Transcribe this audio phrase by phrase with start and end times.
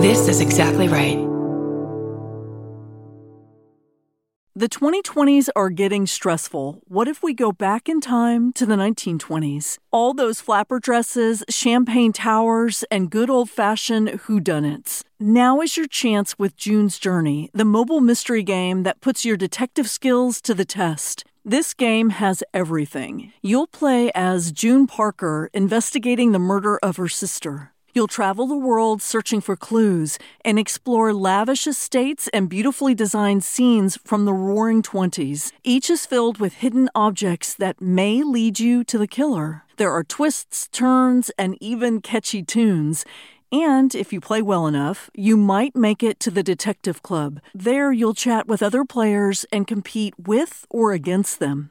[0.00, 1.18] This is exactly right.
[4.54, 6.80] The 2020s are getting stressful.
[6.88, 9.76] What if we go back in time to the 1920s?
[9.90, 15.02] All those flapper dresses, champagne towers, and good old fashioned whodunits.
[15.18, 19.90] Now is your chance with June's Journey, the mobile mystery game that puts your detective
[19.90, 21.24] skills to the test.
[21.44, 23.34] This game has everything.
[23.42, 27.72] You'll play as June Parker investigating the murder of her sister.
[27.92, 33.98] You'll travel the world searching for clues and explore lavish estates and beautifully designed scenes
[34.04, 35.52] from the roaring 20s.
[35.64, 39.64] Each is filled with hidden objects that may lead you to the killer.
[39.76, 43.04] There are twists, turns, and even catchy tunes.
[43.52, 47.40] And if you play well enough, you might make it to the Detective Club.
[47.52, 51.70] There, you'll chat with other players and compete with or against them.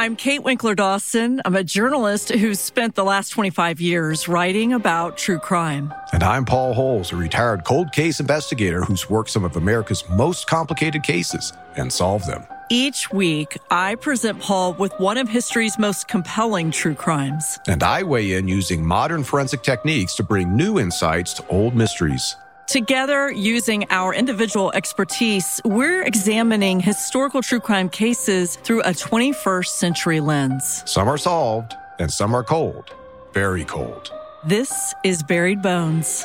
[0.00, 1.42] I'm Kate Winkler Dawson.
[1.44, 5.92] I'm a journalist who's spent the last 25 years writing about true crime.
[6.14, 10.46] And I'm Paul Holes, a retired cold case investigator who's worked some of America's most
[10.46, 12.46] complicated cases and solved them.
[12.70, 17.58] Each week, I present Paul with one of history's most compelling true crimes.
[17.68, 22.36] And I weigh in using modern forensic techniques to bring new insights to old mysteries.
[22.70, 30.20] Together, using our individual expertise, we're examining historical true crime cases through a 21st century
[30.20, 30.84] lens.
[30.86, 32.94] Some are solved, and some are cold,
[33.32, 34.12] very cold.
[34.44, 36.24] This is Buried Bones.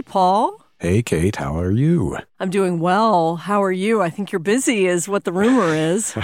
[0.00, 0.64] Hey, Paul.
[0.78, 2.16] Hey, Kate, how are you?
[2.38, 3.36] I'm doing well.
[3.36, 4.00] How are you?
[4.00, 6.16] I think you're busy, is what the rumor is.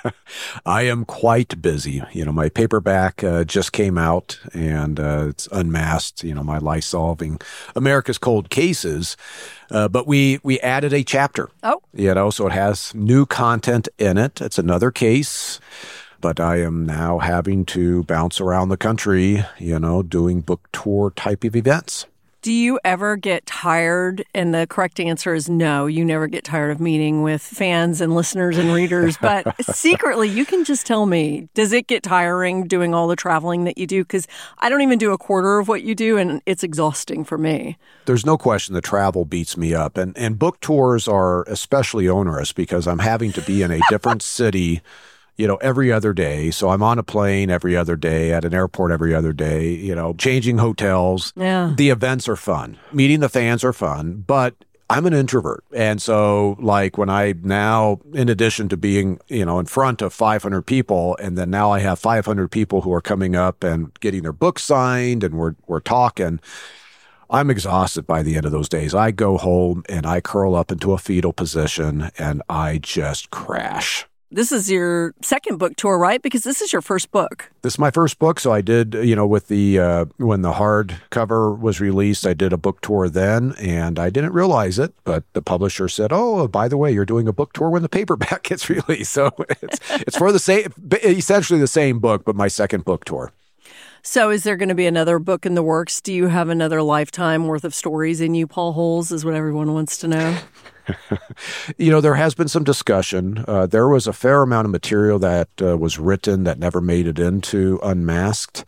[0.64, 2.02] I am quite busy.
[2.12, 6.56] You know, my paperback uh, just came out and uh, it's unmasked, you know, my
[6.56, 7.42] life solving
[7.76, 9.18] America's Cold Cases.
[9.70, 11.50] Uh, but we, we added a chapter.
[11.62, 11.82] Oh.
[11.92, 14.40] You know, so it has new content in it.
[14.40, 15.60] It's another case
[16.22, 21.10] but I am now having to bounce around the country, you know, doing book tour
[21.16, 22.04] type of events.
[22.42, 24.24] Do you ever get tired?
[24.34, 28.14] And the correct answer is no, you never get tired of meeting with fans and
[28.14, 29.18] listeners and readers.
[29.18, 33.64] But secretly, you can just tell me, does it get tiring doing all the traveling
[33.64, 34.04] that you do?
[34.04, 34.26] Because
[34.58, 37.76] I don't even do a quarter of what you do, and it's exhausting for me.
[38.06, 39.98] There's no question the travel beats me up.
[39.98, 44.22] And, and book tours are especially onerous because I'm having to be in a different
[44.22, 44.80] city
[45.40, 46.50] you know, every other day.
[46.50, 49.94] So I'm on a plane every other day, at an airport every other day, you
[49.94, 51.32] know, changing hotels.
[51.34, 51.72] Yeah.
[51.74, 52.78] The events are fun.
[52.92, 54.54] Meeting the fans are fun, but
[54.90, 55.64] I'm an introvert.
[55.74, 60.12] And so, like, when I now, in addition to being, you know, in front of
[60.12, 64.22] 500 people, and then now I have 500 people who are coming up and getting
[64.22, 66.38] their books signed and we're, we're talking.
[67.30, 68.94] I'm exhausted by the end of those days.
[68.94, 74.06] I go home and I curl up into a fetal position and I just crash.
[74.32, 76.22] This is your second book tour, right?
[76.22, 77.50] Because this is your first book.
[77.62, 80.52] This is my first book, so I did, you know, with the uh, when the
[80.52, 85.24] hardcover was released, I did a book tour then, and I didn't realize it, but
[85.32, 88.42] the publisher said, "Oh, by the way, you're doing a book tour when the paperback
[88.44, 90.72] gets released." So it's it's for the same,
[91.02, 93.32] essentially the same book, but my second book tour.
[94.02, 96.00] So, is there going to be another book in the works?
[96.00, 99.10] Do you have another lifetime worth of stories in you, Paul Holes?
[99.10, 100.38] Is what everyone wants to know.
[101.76, 103.44] You know, there has been some discussion.
[103.46, 107.06] Uh, there was a fair amount of material that uh, was written that never made
[107.06, 108.64] it into Unmasked.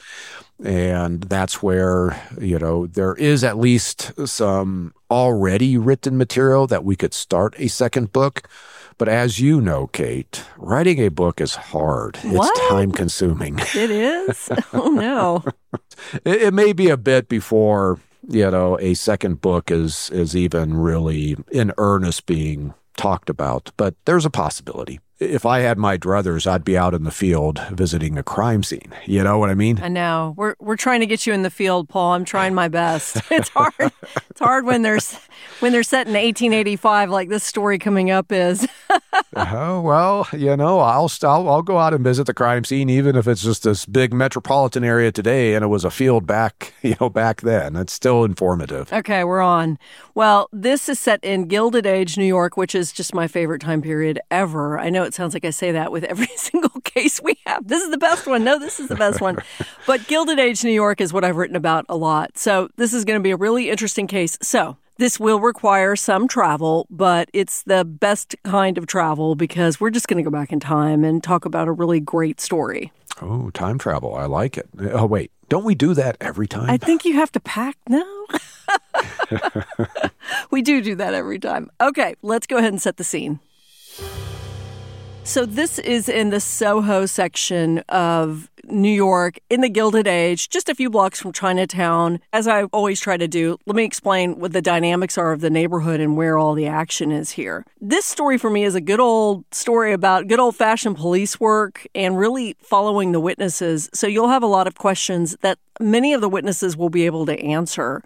[0.64, 6.94] And that's where, you know, there is at least some already written material that we
[6.94, 8.48] could start a second book.
[8.98, 12.16] But as you know, Kate, writing a book is hard.
[12.18, 12.50] What?
[12.50, 13.58] It's time consuming.
[13.58, 14.48] It is?
[14.72, 15.44] Oh, no.
[16.24, 17.98] it, it may be a bit before
[18.28, 23.94] you know, a second book is is even really in earnest being talked about, but
[24.04, 28.18] there's a possibility if I had my druthers, I'd be out in the field visiting
[28.18, 28.92] a crime scene.
[29.06, 29.80] You know what I mean?
[29.82, 30.34] I know.
[30.36, 32.12] We're we're trying to get you in the field, Paul.
[32.12, 33.18] I'm trying my best.
[33.32, 33.72] It's hard.
[34.30, 35.18] it's hard when there's
[35.60, 38.68] when they're set in 1885, like this story coming up is.
[39.34, 43.16] oh well, you know, I'll, I'll I'll go out and visit the crime scene, even
[43.16, 46.94] if it's just this big metropolitan area today, and it was a field back, you
[47.00, 47.74] know, back then.
[47.74, 48.92] It's still informative.
[48.92, 49.78] Okay, we're on.
[50.14, 53.80] Well, this is set in Gilded Age, New York, which is just my favorite time
[53.82, 54.78] period ever.
[54.78, 57.68] I know it sounds like I say that with every single case we have.
[57.68, 58.44] This is the best one.
[58.44, 59.36] No, this is the best one.
[59.86, 62.38] but Gilded Age, New York is what I've written about a lot.
[62.38, 64.38] So this is going to be a really interesting case.
[64.40, 69.90] So this will require some travel, but it's the best kind of travel because we're
[69.90, 72.90] just going to go back in time and talk about a really great story.
[73.20, 74.14] Oh, time travel.
[74.14, 74.66] I like it.
[74.92, 75.30] Oh, wait.
[75.50, 76.70] Don't we do that every time?
[76.70, 77.76] I think you have to pack.
[77.86, 78.24] now.
[80.50, 81.70] we do do that every time.
[81.82, 83.40] Okay, let's go ahead and set the scene.
[85.24, 90.68] So, this is in the Soho section of New York in the Gilded Age, just
[90.68, 92.18] a few blocks from Chinatown.
[92.32, 95.48] As I always try to do, let me explain what the dynamics are of the
[95.48, 97.64] neighborhood and where all the action is here.
[97.80, 101.86] This story for me is a good old story about good old fashioned police work
[101.94, 103.88] and really following the witnesses.
[103.94, 107.26] So, you'll have a lot of questions that many of the witnesses will be able
[107.26, 108.02] to answer.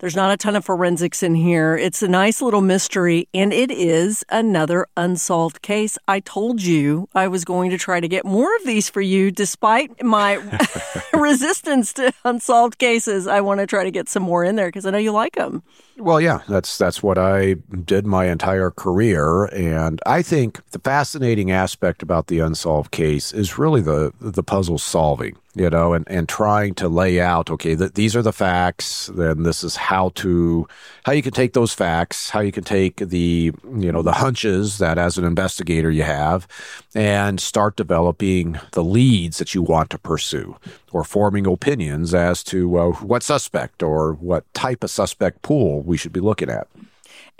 [0.00, 1.76] There's not a ton of forensics in here.
[1.76, 5.98] It's a nice little mystery, and it is another unsolved case.
[6.08, 9.30] I told you I was going to try to get more of these for you,
[9.30, 10.40] despite my
[11.12, 13.26] resistance to unsolved cases.
[13.26, 15.34] I want to try to get some more in there because I know you like
[15.34, 15.62] them.
[15.98, 21.50] Well, yeah, that's that's what I did my entire career, and I think the fascinating
[21.50, 26.28] aspect about the unsolved case is really the the puzzle solving you know, and, and
[26.28, 30.68] trying to lay out, okay, that these are the facts, then this is how to,
[31.04, 34.78] how you can take those facts, how you can take the, you know, the hunches
[34.78, 36.46] that as an investigator you have
[36.94, 40.56] and start developing the leads that you want to pursue
[40.92, 45.96] or forming opinions as to uh, what suspect or what type of suspect pool we
[45.96, 46.68] should be looking at.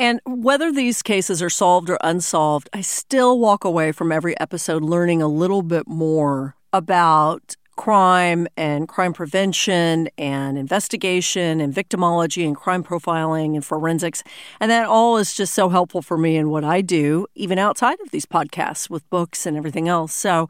[0.00, 4.82] And whether these cases are solved or unsolved, I still walk away from every episode
[4.82, 12.54] learning a little bit more about crime and crime prevention and investigation and victimology and
[12.54, 14.22] crime profiling and forensics.
[14.60, 17.98] And that all is just so helpful for me in what I do, even outside
[18.02, 20.12] of these podcasts with books and everything else.
[20.12, 20.46] So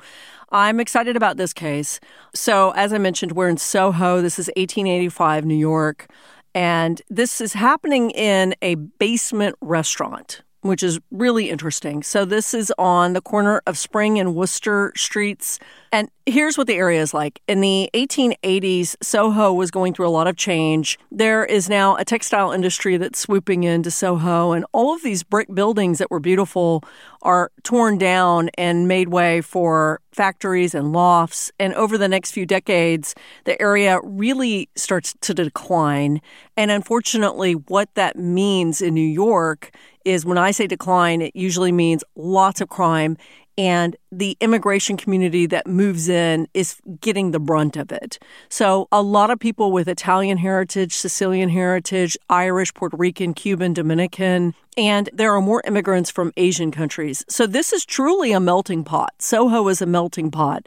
[0.50, 2.00] I'm excited about this case.
[2.34, 4.20] So, as I mentioned, we're in Soho.
[4.20, 6.08] This is 1885, New York.
[6.52, 12.02] And this is happening in a basement restaurant which is really interesting.
[12.02, 15.58] So this is on the corner of Spring and Wooster Streets.
[15.92, 17.40] And here's what the area is like.
[17.48, 20.98] In the 1880s, Soho was going through a lot of change.
[21.10, 25.52] There is now a textile industry that's swooping into Soho, and all of these brick
[25.52, 26.84] buildings that were beautiful
[27.22, 31.50] are torn down and made way for factories and lofts.
[31.58, 33.14] And over the next few decades,
[33.44, 36.20] the area really starts to decline.
[36.56, 39.72] And unfortunately, what that means in New York
[40.04, 43.16] is when I say decline, it usually means lots of crime
[43.60, 48.18] and the immigration community that moves in is getting the brunt of it.
[48.48, 54.54] So, a lot of people with Italian heritage, Sicilian heritage, Irish, Puerto Rican, Cuban, Dominican,
[54.78, 57.22] and there are more immigrants from Asian countries.
[57.28, 59.12] So, this is truly a melting pot.
[59.18, 60.66] Soho is a melting pot.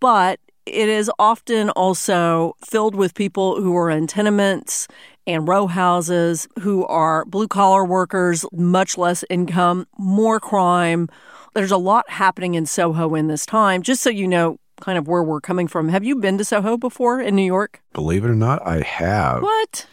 [0.00, 4.88] But it is often also filled with people who are in tenements
[5.26, 11.08] and row houses, who are blue collar workers, much less income, more crime.
[11.54, 13.82] There's a lot happening in Soho in this time.
[13.82, 15.88] Just so you know, kind of where we're coming from.
[15.88, 17.82] Have you been to Soho before in New York?
[17.92, 19.42] Believe it or not, I have.
[19.42, 19.86] What?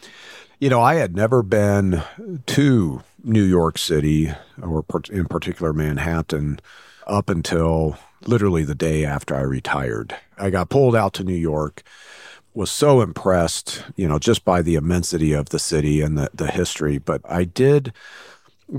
[0.58, 2.02] You know, I had never been
[2.46, 6.60] to New York City or in particular Manhattan
[7.06, 7.96] up until
[8.26, 10.16] literally the day after I retired.
[10.38, 11.82] I got pulled out to New York,
[12.54, 16.50] was so impressed, you know, just by the immensity of the city and the, the
[16.50, 16.98] history.
[16.98, 17.92] But I did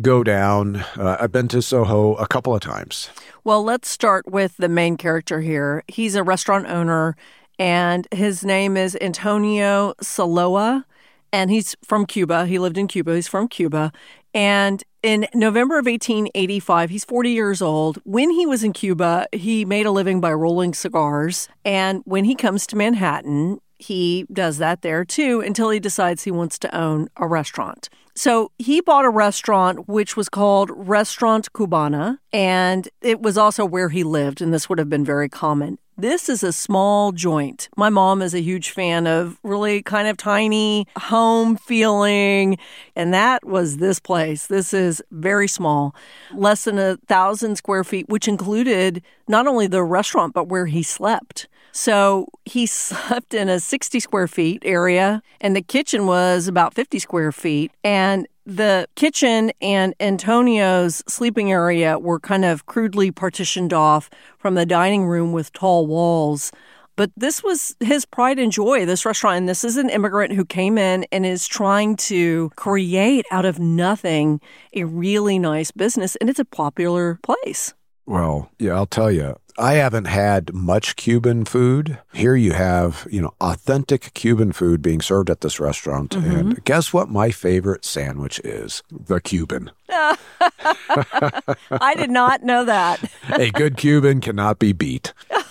[0.02, 0.78] go down.
[0.98, 3.10] Uh, I've been to Soho a couple of times.
[3.44, 5.84] Well, let's start with the main character here.
[5.88, 7.16] He's a restaurant owner,
[7.60, 10.86] and his name is Antonio Saloa,
[11.32, 12.46] and he's from Cuba.
[12.46, 13.16] He lived in Cuba.
[13.16, 13.92] He's from Cuba.
[14.34, 18.00] And in November of 1885, he's 40 years old.
[18.06, 21.50] When he was in Cuba, he made a living by rolling cigars.
[21.64, 26.32] And when he comes to Manhattan, he does that there too until he decides he
[26.32, 27.90] wants to own a restaurant.
[28.16, 33.90] So he bought a restaurant which was called Restaurant Cubana, and it was also where
[33.90, 35.80] he lived, and this would have been very common.
[35.98, 37.70] This is a small joint.
[37.78, 42.58] My mom is a huge fan of really kind of tiny home feeling.
[42.96, 44.48] And that was this place.
[44.48, 45.96] This is very small,
[46.34, 50.82] less than a thousand square feet, which included not only the restaurant, but where he
[50.82, 51.48] slept.
[51.72, 56.98] So he slept in a 60 square feet area, and the kitchen was about 50
[56.98, 57.72] square feet.
[57.84, 64.66] And the kitchen and Antonio's sleeping area were kind of crudely partitioned off from the
[64.66, 66.52] dining room with tall walls.
[66.96, 69.38] But this was his pride and joy, this restaurant.
[69.38, 73.60] And this is an immigrant who came in and is trying to create out of
[73.60, 74.40] nothing
[74.74, 76.16] a really nice business.
[76.18, 77.74] And it's a popular place.
[78.06, 82.00] Well, yeah, I'll tell you, I haven't had much Cuban food.
[82.14, 86.12] Here you have, you know, authentic Cuban food being served at this restaurant.
[86.12, 86.36] Mm-hmm.
[86.36, 88.82] And guess what my favorite sandwich is?
[88.92, 89.72] The Cuban.
[89.90, 93.00] I did not know that.
[93.30, 95.14] a good Cuban cannot be beat.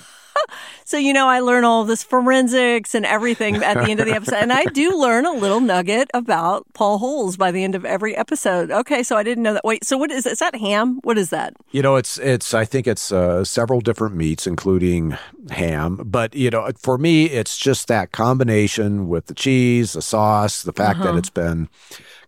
[0.85, 4.13] So, you know, I learn all this forensics and everything at the end of the
[4.13, 4.41] episode.
[4.41, 8.15] And I do learn a little nugget about Paul Holes by the end of every
[8.15, 8.71] episode.
[8.71, 9.65] Okay, so I didn't know that.
[9.65, 11.01] Wait, so what is is that ham?
[11.03, 11.55] What is that?
[11.71, 15.17] You know, it's it's I think it's uh, several different meats including
[15.51, 20.63] ham, but you know, for me it's just that combination with the cheese, the sauce,
[20.63, 21.13] the fact uh-huh.
[21.13, 21.69] that it's been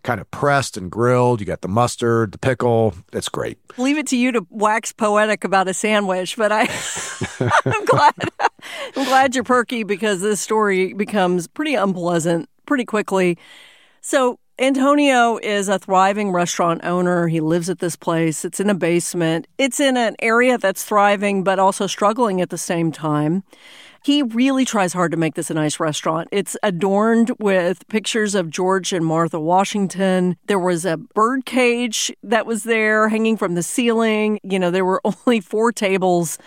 [0.05, 1.41] kind of pressed and grilled.
[1.41, 2.93] You got the mustard, the pickle.
[3.11, 3.57] It's great.
[3.77, 6.61] Leave it to you to wax poetic about a sandwich, but I,
[7.65, 8.13] I'm glad.
[8.95, 13.37] I'm glad you're perky because this story becomes pretty unpleasant pretty quickly.
[13.99, 17.27] So Antonio is a thriving restaurant owner.
[17.27, 18.45] He lives at this place.
[18.45, 19.47] It's in a basement.
[19.57, 23.43] It's in an area that's thriving, but also struggling at the same time.
[24.05, 26.29] He really tries hard to make this a nice restaurant.
[26.31, 30.37] It's adorned with pictures of George and Martha Washington.
[30.45, 34.39] There was a bird cage that was there hanging from the ceiling.
[34.43, 36.37] You know, there were only four tables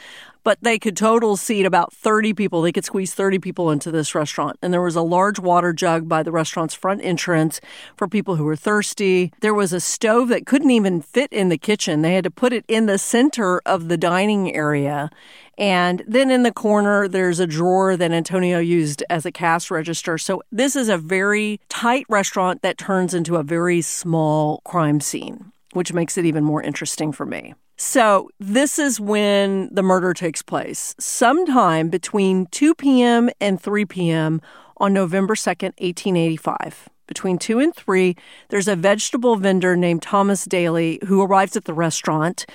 [0.45, 2.62] but they could total seat about 30 people.
[2.62, 4.59] They could squeeze 30 people into this restaurant.
[4.62, 7.61] And there was a large water jug by the restaurant's front entrance
[7.97, 9.33] for people who were thirsty.
[9.40, 12.02] There was a stove that couldn't even fit in the kitchen.
[12.02, 15.11] They had to put it in the center of the dining area.
[15.59, 20.16] And then in the corner, there's a drawer that Antonio used as a cash register.
[20.16, 25.52] So this is a very tight restaurant that turns into a very small crime scene,
[25.73, 27.54] which makes it even more interesting for me.
[27.80, 33.30] So, this is when the murder takes place, sometime between 2 p.m.
[33.40, 34.40] and 3 p.m.
[34.78, 36.88] on November 2nd, 1885.
[37.06, 38.16] Between 2 and 3,
[38.49, 42.47] there's a vegetable vendor named Thomas Daly who arrives at the restaurant.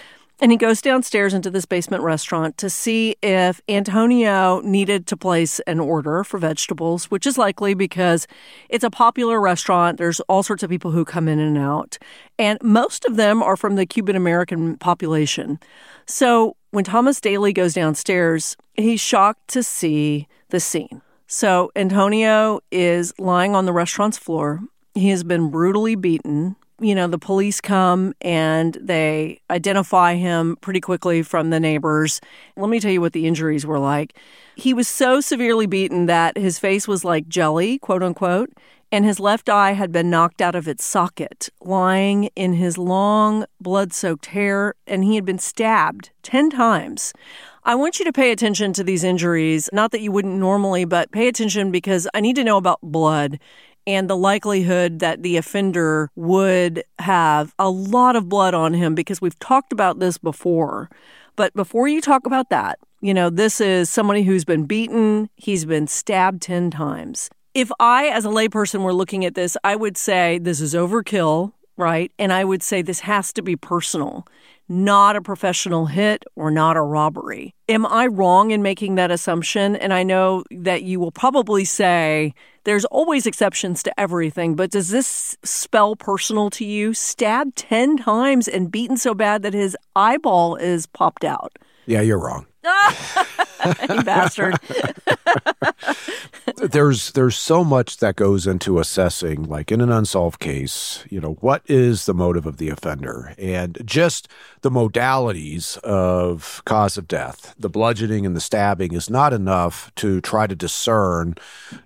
[0.42, 5.60] And he goes downstairs into this basement restaurant to see if Antonio needed to place
[5.62, 8.28] an order for vegetables, which is likely because
[8.68, 9.98] it's a popular restaurant.
[9.98, 11.98] There's all sorts of people who come in and out,
[12.38, 15.60] and most of them are from the Cuban American population.
[16.08, 21.02] So when Thomas Daly goes downstairs, he's shocked to see the scene.
[21.28, 24.62] So Antonio is lying on the restaurant's floor.
[24.94, 30.82] He has been brutally beaten you know, the police come and they identify him pretty
[30.82, 32.22] quickly from the neighbors.
[32.58, 34.18] Let me tell you what the injuries were like.
[34.56, 38.52] He was so severely beaten that his face was like jelly, quote unquote,
[38.92, 43.46] and his left eye had been knocked out of its socket, lying in his long,
[43.60, 47.12] blood soaked hair, and he had been stabbed 10 times.
[47.64, 49.68] I want you to pay attention to these injuries.
[49.74, 53.40] Not that you wouldn't normally, but pay attention because I need to know about blood
[53.86, 59.22] and the likelihood that the offender would have a lot of blood on him because
[59.22, 60.90] we've talked about this before.
[61.36, 65.66] But before you talk about that, you know, this is somebody who's been beaten, he's
[65.66, 67.30] been stabbed 10 times.
[67.54, 71.54] If I, as a layperson, were looking at this, I would say this is overkill,
[71.78, 72.12] right?
[72.18, 74.26] And I would say this has to be personal
[74.68, 77.54] not a professional hit or not a robbery.
[77.70, 79.76] Am I wrong in making that assumption?
[79.76, 84.90] And I know that you will probably say there's always exceptions to everything, but does
[84.90, 86.94] this spell personal to you?
[86.94, 91.58] Stabbed 10 times and beaten so bad that his eyeball is popped out.
[91.86, 92.46] Yeah, you're wrong.
[93.90, 94.56] you bastard.
[96.58, 101.34] there's there's so much that goes into assessing like in an unsolved case, you know,
[101.42, 104.28] what is the motive of the offender and just
[104.62, 107.54] the modalities of cause of death.
[107.58, 111.36] The bludgeoning and the stabbing is not enough to try to discern,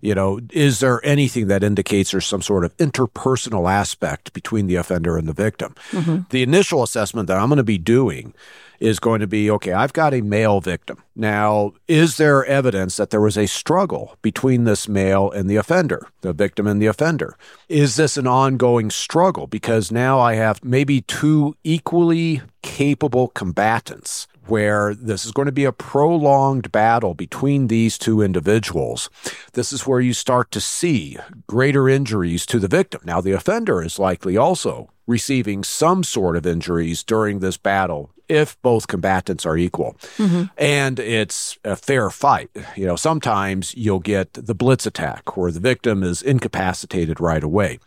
[0.01, 4.75] you know, is there anything that indicates there's some sort of interpersonal aspect between the
[4.75, 5.75] offender and the victim.
[5.91, 6.22] Mm-hmm.
[6.29, 8.34] The initial assessment that I'm going to be doing
[8.79, 11.03] is going to be okay, I've got a male victim.
[11.15, 16.07] Now, is there evidence that there was a struggle between this male and the offender,
[16.22, 17.36] the victim and the offender?
[17.69, 19.48] Is this an ongoing struggle?
[19.48, 25.65] Because now I have maybe two equally capable combatants where this is going to be
[25.65, 29.10] a prolonged battle between these two individuals.
[29.53, 31.17] This is where you start to see
[31.48, 33.01] greater injuries to the victim.
[33.03, 38.62] Now, the offender is likely also receiving some sort of injuries during this battle if
[38.62, 39.96] both combatants are equal.
[40.17, 40.43] Mm-hmm.
[40.57, 42.50] And it's a fair fight.
[42.75, 47.79] You know, sometimes you'll get the blitz attack where the victim is incapacitated right away.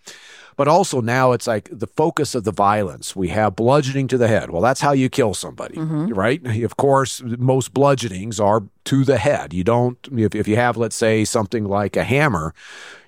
[0.56, 3.16] But also now it's like the focus of the violence.
[3.16, 4.50] We have bludgeoning to the head.
[4.50, 6.12] Well, that's how you kill somebody, mm-hmm.
[6.12, 6.44] right?
[6.62, 9.54] Of course, most bludgeonings are to the head.
[9.54, 12.52] You don't, if, if you have, let's say, something like a hammer,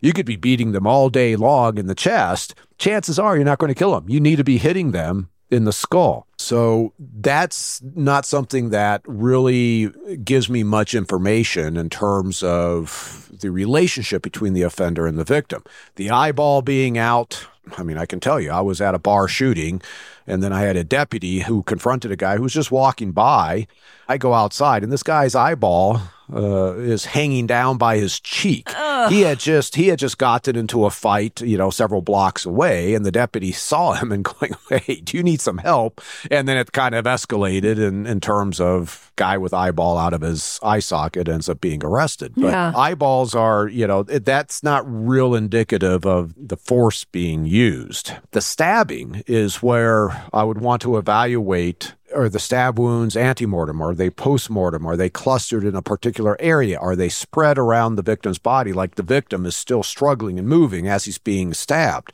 [0.01, 2.55] you could be beating them all day long in the chest.
[2.79, 4.09] Chances are you're not going to kill them.
[4.09, 6.27] You need to be hitting them in the skull.
[6.39, 9.93] So that's not something that really
[10.25, 15.63] gives me much information in terms of the relationship between the offender and the victim.
[15.97, 19.29] The eyeball being out, I mean, I can tell you, I was at a bar
[19.29, 19.83] shooting,
[20.27, 23.67] and then I had a deputy who confronted a guy who was just walking by.
[24.09, 26.01] I go outside, and this guy's eyeball
[26.35, 28.73] uh, is hanging down by his cheek.
[28.77, 29.12] Ugh.
[29.12, 32.95] He had just he had just gotten into a fight, you know, several blocks away,
[32.95, 36.57] and the deputy saw him and going, "Hey, do you need some help?" And then
[36.57, 40.79] it kind of escalated in in terms of guy with eyeball out of his eye
[40.79, 42.33] socket ends up being arrested.
[42.35, 42.73] But yeah.
[42.75, 48.12] eyeballs are, you know, that's not real indicative of the force being used.
[48.31, 53.81] The stabbing is where I would want to evaluate are the stab wounds antemortem?
[53.81, 54.87] Are they postmortem?
[54.87, 56.78] Are they clustered in a particular area?
[56.78, 60.88] Are they spread around the victim's body like the victim is still struggling and moving
[60.88, 62.12] as he's being stabbed?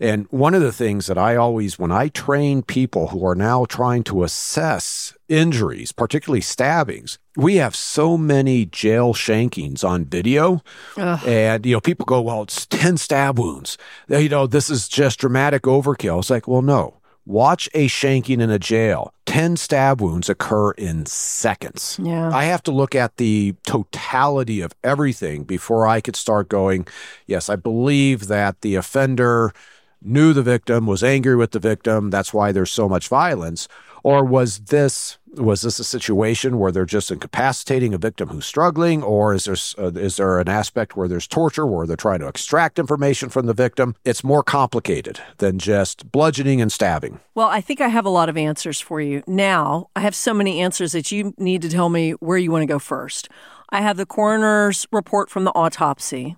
[0.00, 3.64] And one of the things that I always, when I train people who are now
[3.64, 10.62] trying to assess injuries, particularly stabbings, we have so many jail shankings on video.
[10.96, 11.20] Ugh.
[11.26, 13.76] And, you know, people go, well, it's 10 stab wounds.
[14.08, 16.20] You know, this is just dramatic overkill.
[16.20, 17.00] It's like, well, no.
[17.26, 19.12] Watch a shanking in a jail.
[19.26, 21.98] 10 stab wounds occur in seconds.
[22.00, 22.30] Yeah.
[22.32, 26.86] I have to look at the totality of everything before I could start going,
[27.26, 29.52] yes, I believe that the offender
[30.00, 32.10] knew the victim, was angry with the victim.
[32.10, 33.66] That's why there's so much violence.
[34.06, 39.02] Or was this was this a situation where they're just incapacitating a victim who's struggling,
[39.02, 42.28] or is there uh, is there an aspect where there's torture, where they're trying to
[42.28, 43.96] extract information from the victim?
[44.04, 47.18] It's more complicated than just bludgeoning and stabbing.
[47.34, 49.24] Well, I think I have a lot of answers for you.
[49.26, 52.62] Now I have so many answers that you need to tell me where you want
[52.62, 53.28] to go first.
[53.70, 56.36] I have the coroner's report from the autopsy.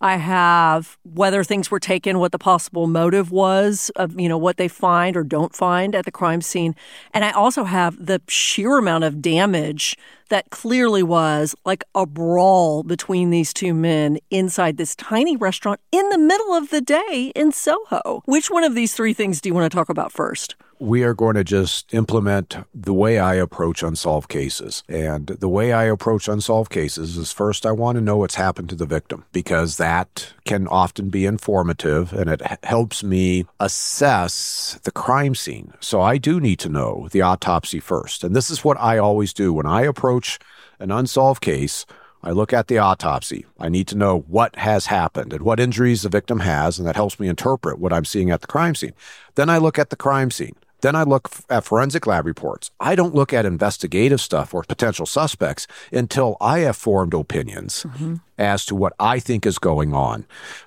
[0.00, 4.58] I have whether things were taken, what the possible motive was of, you know, what
[4.58, 6.74] they find or don't find at the crime scene.
[7.14, 9.96] And I also have the sheer amount of damage
[10.28, 16.08] that clearly was like a brawl between these two men inside this tiny restaurant in
[16.10, 18.22] the middle of the day in Soho.
[18.26, 20.56] Which one of these three things do you want to talk about first?
[20.78, 24.82] We are going to just implement the way I approach unsolved cases.
[24.88, 28.68] And the way I approach unsolved cases is first, I want to know what's happened
[28.70, 34.92] to the victim because that can often be informative and it helps me assess the
[34.92, 35.72] crime scene.
[35.80, 38.22] So I do need to know the autopsy first.
[38.22, 40.38] And this is what I always do when I approach
[40.78, 41.86] an unsolved case.
[42.22, 43.46] I look at the autopsy.
[43.60, 46.96] I need to know what has happened and what injuries the victim has, and that
[46.96, 48.94] helps me interpret what I'm seeing at the crime scene.
[49.36, 50.56] Then I look at the crime scene.
[50.86, 52.70] Then I look at forensic lab reports.
[52.78, 58.14] I don't look at investigative stuff or potential suspects until I have formed opinions mm-hmm.
[58.38, 60.26] as to what I think is going on.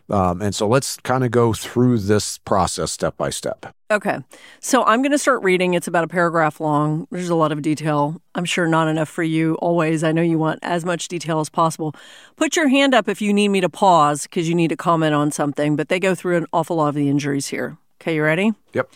[0.10, 3.73] Um, and so let's kind of go through this process step by step.
[3.89, 4.17] Okay.
[4.60, 5.73] So I'm going to start reading.
[5.73, 7.08] It's about a paragraph long.
[7.12, 8.21] There's a lot of detail.
[8.36, 10.03] I'm sure not enough for you always.
[10.03, 11.95] I know you want as much detail as possible.
[12.36, 15.15] Put your hand up if you need me to pause because you need to comment
[15.15, 17.77] on something, but they go through an awful lot of the injuries here.
[18.01, 18.51] Okay, you ready?
[18.73, 18.91] Yep.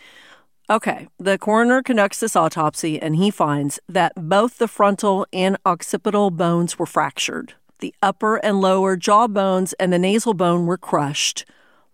[0.70, 6.32] Okay, the coroner conducts this autopsy and he finds that both the frontal and occipital
[6.32, 7.56] bones were fractured.
[7.80, 11.44] The upper and lower jaw bones and the nasal bone were crushed,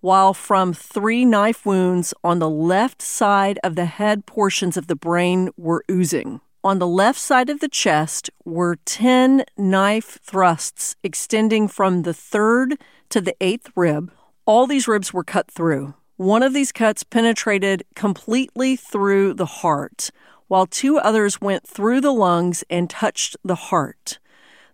[0.01, 4.95] while from three knife wounds on the left side of the head, portions of the
[4.95, 6.39] brain were oozing.
[6.63, 12.79] On the left side of the chest were 10 knife thrusts extending from the third
[13.10, 14.12] to the eighth rib.
[14.45, 15.95] All these ribs were cut through.
[16.19, 20.10] One of these cuts penetrated completely through the heart,
[20.49, 24.19] while two others went through the lungs and touched the heart.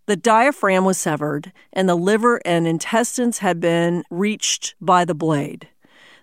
[0.07, 5.67] The diaphragm was severed, and the liver and intestines had been reached by the blade.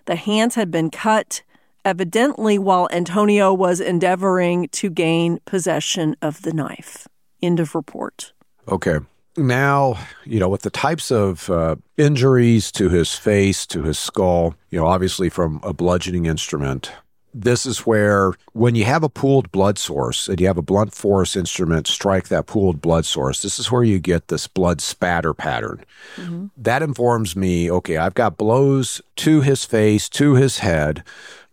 [0.07, 1.41] The hands had been cut,
[1.85, 7.07] evidently while Antonio was endeavoring to gain possession of the knife.
[7.41, 8.33] End of report.
[8.67, 8.99] Okay
[9.37, 14.55] now, you know, with the types of uh, injuries to his face, to his skull,
[14.69, 16.91] you know, obviously from a bludgeoning instrument,
[17.33, 20.93] this is where when you have a pooled blood source and you have a blunt
[20.93, 25.33] force instrument strike that pooled blood source, this is where you get this blood spatter
[25.33, 25.83] pattern.
[26.15, 26.47] Mm-hmm.
[26.57, 31.03] That informs me, okay, I've got blows to his face, to his head.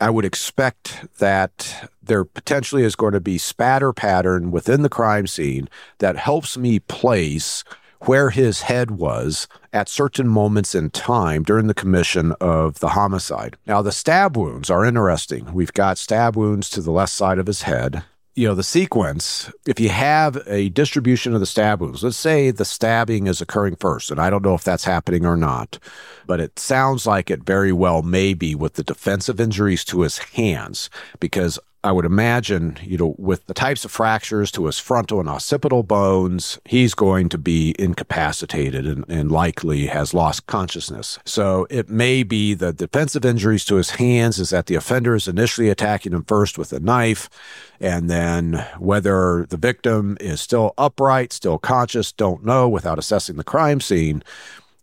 [0.00, 5.28] I would expect that there potentially is going to be spatter pattern within the crime
[5.28, 5.68] scene
[5.98, 7.62] that helps me place
[8.00, 13.56] where his head was at certain moments in time during the commission of the homicide.
[13.64, 15.52] Now, the stab wounds are interesting.
[15.52, 18.02] We've got stab wounds to the left side of his head.
[18.34, 22.50] You know, the sequence, if you have a distribution of the stab wounds, let's say
[22.50, 25.78] the stabbing is occurring first, and I don't know if that's happening or not,
[26.26, 30.18] but it sounds like it very well may be with the defensive injuries to his
[30.18, 35.18] hands, because I would imagine, you know, with the types of fractures to his frontal
[35.18, 41.18] and occipital bones, he's going to be incapacitated and, and, likely has lost consciousness.
[41.24, 45.28] So it may be the defensive injuries to his hands is that the offender is
[45.28, 47.30] initially attacking him first with a knife,
[47.80, 53.44] and then whether the victim is still upright, still conscious, don't know without assessing the
[53.44, 54.22] crime scene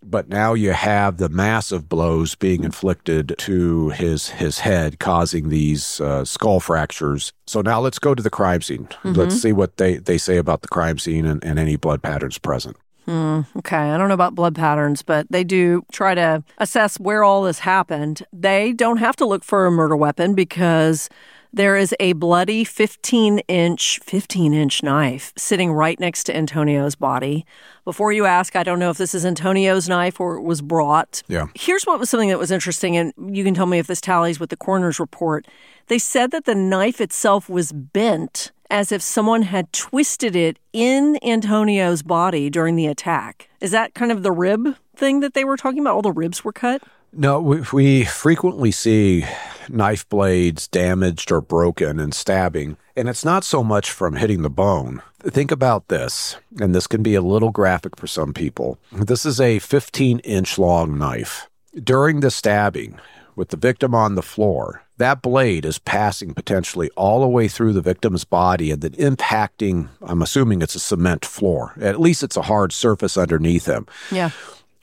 [0.03, 5.99] but now you have the massive blows being inflicted to his his head, causing these
[6.01, 7.33] uh, skull fractures.
[7.45, 8.85] So now let's go to the crime scene.
[8.85, 9.13] Mm-hmm.
[9.13, 12.37] Let's see what they, they say about the crime scene and, and any blood patterns
[12.37, 12.77] present.
[13.07, 17.23] Mm, okay, I don't know about blood patterns, but they do try to assess where
[17.23, 18.23] all this happened.
[18.33, 21.09] They don't have to look for a murder weapon because
[21.53, 27.45] there is a bloody 15 inch, 15 inch knife sitting right next to Antonio's body.
[27.85, 31.23] Before you ask, I don't know if this is Antonio's knife or it was brought.
[31.27, 31.47] Yeah.
[31.55, 34.39] Here's what was something that was interesting, and you can tell me if this tallies
[34.39, 35.47] with the coroner's report.
[35.87, 41.17] They said that the knife itself was bent as if someone had twisted it in
[41.23, 43.49] Antonio's body during the attack.
[43.61, 45.95] Is that kind of the rib thing that they were talking about?
[45.95, 46.81] All the ribs were cut?
[47.13, 49.25] No, we, we frequently see
[49.69, 54.49] knife blades damaged or broken in stabbing, and it's not so much from hitting the
[54.49, 55.01] bone.
[55.21, 58.77] Think about this, and this can be a little graphic for some people.
[58.91, 61.49] This is a 15 inch long knife.
[61.73, 62.99] During the stabbing,
[63.35, 67.73] with the victim on the floor, that blade is passing potentially all the way through
[67.73, 71.73] the victim's body and then impacting, I'm assuming it's a cement floor.
[71.79, 73.87] At least it's a hard surface underneath him.
[74.11, 74.31] Yeah.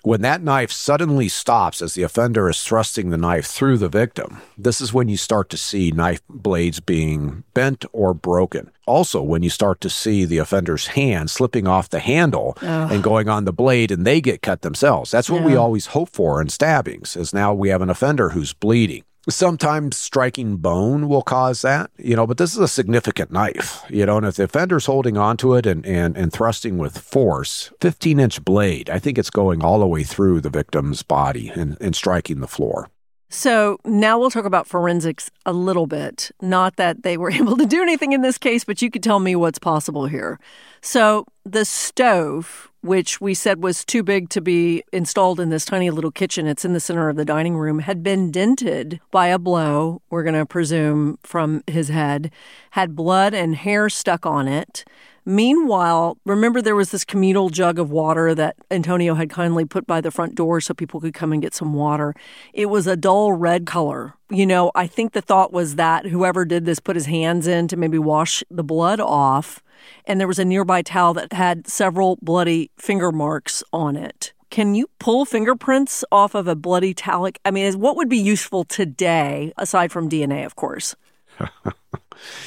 [0.04, 4.42] When that knife suddenly stops as the offender is thrusting the knife through the victim,
[4.58, 8.70] this is when you start to see knife blades being bent or broken.
[8.86, 12.92] Also, when you start to see the offender's hand slipping off the handle Ugh.
[12.92, 15.10] and going on the blade and they get cut themselves.
[15.10, 15.46] That's what yeah.
[15.46, 19.04] we always hope for in stabbings, is now we have an offender who's bleeding.
[19.28, 24.04] Sometimes striking bone will cause that, you know, but this is a significant knife, you
[24.04, 28.20] know, and if the offender's holding onto it and, and, and thrusting with force, 15
[28.20, 31.96] inch blade, I think it's going all the way through the victim's body and, and
[31.96, 32.90] striking the floor.
[33.34, 36.30] So now we'll talk about forensics a little bit.
[36.40, 39.18] Not that they were able to do anything in this case, but you could tell
[39.18, 40.38] me what's possible here.
[40.82, 45.90] So the stove, which we said was too big to be installed in this tiny
[45.90, 49.38] little kitchen, it's in the center of the dining room, had been dented by a
[49.38, 52.30] blow, we're going to presume from his head,
[52.70, 54.84] had blood and hair stuck on it.
[55.26, 60.00] Meanwhile, remember there was this communal jug of water that Antonio had kindly put by
[60.02, 62.14] the front door so people could come and get some water.
[62.52, 64.14] It was a dull red color.
[64.28, 67.68] You know, I think the thought was that whoever did this put his hands in
[67.68, 69.62] to maybe wash the blood off.
[70.04, 74.32] And there was a nearby towel that had several bloody finger marks on it.
[74.50, 77.30] Can you pull fingerprints off of a bloody towel?
[77.44, 80.94] I mean, what would be useful today, aside from DNA, of course?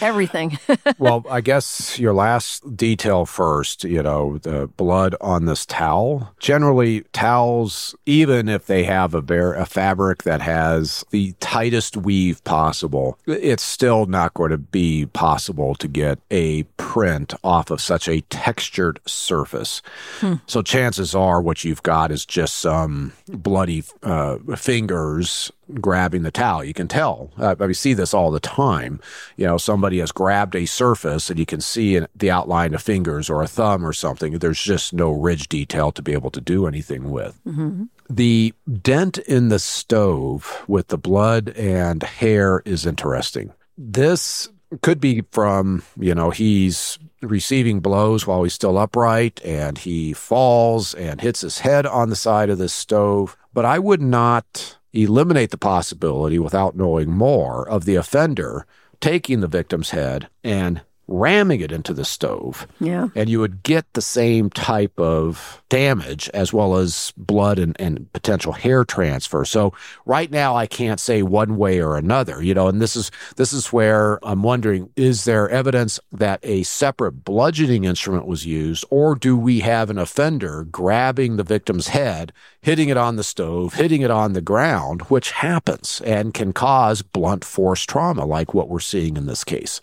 [0.02, 0.58] Everything.
[0.98, 6.34] well, I guess your last detail first, you know, the blood on this towel.
[6.40, 12.44] Generally, towels, even if they have a, bare, a fabric that has the tightest weave
[12.44, 18.08] possible, it's still not going to be possible to get a print off of such
[18.08, 19.82] a textured surface.
[20.20, 20.36] Hmm.
[20.46, 26.64] So chances are what you've got is just some bloody uh, fingers grabbing the towel.
[26.64, 27.32] You can tell.
[27.38, 29.00] Uh, we see this all the time.
[29.36, 33.30] You know, somebody has grabbed a surface and you can see the outline of fingers
[33.30, 34.40] or a thumb or something.
[34.40, 37.40] There's just no ridge detail to be able to do anything with.
[37.46, 37.84] Mm-hmm.
[38.10, 43.54] The dent in the stove with the blood and hair is interesting.
[43.78, 44.50] This
[44.82, 50.94] could be from, you know, he's receiving blows while he's still upright and he falls
[50.94, 53.38] and hits his head on the side of the stove.
[53.54, 58.66] But I would not eliminate the possibility without knowing more of the offender
[59.00, 62.68] taking the victim's head and ramming it into the stove.
[62.80, 63.08] Yeah.
[63.16, 68.12] And you would get the same type of damage as well as blood and, and
[68.14, 69.46] potential hair transfer.
[69.46, 69.74] So
[70.06, 73.54] right now I can't say one way or another, you know, and this is this
[73.54, 79.16] is where I'm wondering, is there evidence that a separate bludgeoning instrument was used, or
[79.16, 84.02] do we have an offender grabbing the victim's head, hitting it on the stove, hitting
[84.02, 88.80] it on the ground, which happens and can cause blunt force trauma like what we're
[88.80, 89.82] seeing in this case?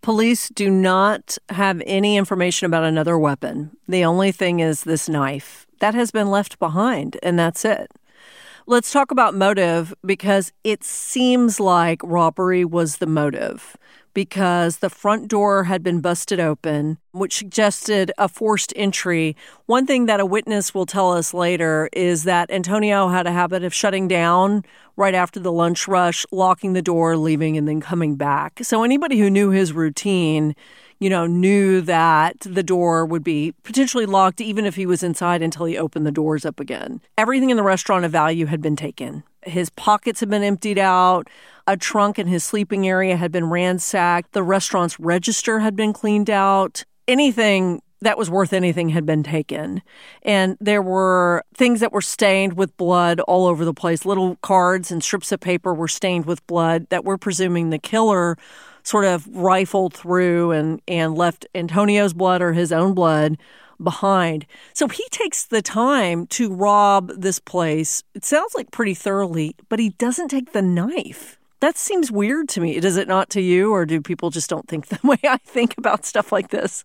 [0.00, 3.76] Police do not have any information about another weapon.
[3.88, 5.66] The only thing is this knife.
[5.80, 7.90] That has been left behind, and that's it.
[8.66, 13.76] Let's talk about motive because it seems like robbery was the motive
[14.18, 19.36] because the front door had been busted open, which suggested a forced entry.
[19.66, 23.62] One thing that a witness will tell us later is that Antonio had a habit
[23.62, 24.64] of shutting down
[24.96, 28.58] right after the lunch rush, locking the door, leaving, and then coming back.
[28.64, 30.56] So anybody who knew his routine,
[30.98, 35.42] you know, knew that the door would be potentially locked even if he was inside
[35.42, 37.00] until he opened the doors up again.
[37.16, 39.22] Everything in the restaurant of value had been taken.
[39.44, 41.28] His pockets had been emptied out.
[41.68, 44.32] A trunk in his sleeping area had been ransacked.
[44.32, 46.82] The restaurant's register had been cleaned out.
[47.06, 49.82] Anything that was worth anything had been taken.
[50.22, 54.06] And there were things that were stained with blood all over the place.
[54.06, 58.38] Little cards and strips of paper were stained with blood that we're presuming the killer
[58.82, 63.36] sort of rifled through and, and left Antonio's blood or his own blood
[63.82, 64.46] behind.
[64.72, 68.04] So he takes the time to rob this place.
[68.14, 71.37] It sounds like pretty thoroughly, but he doesn't take the knife.
[71.60, 72.78] That seems weird to me.
[72.80, 75.76] Does it not to you, or do people just don't think the way I think
[75.78, 76.84] about stuff like this?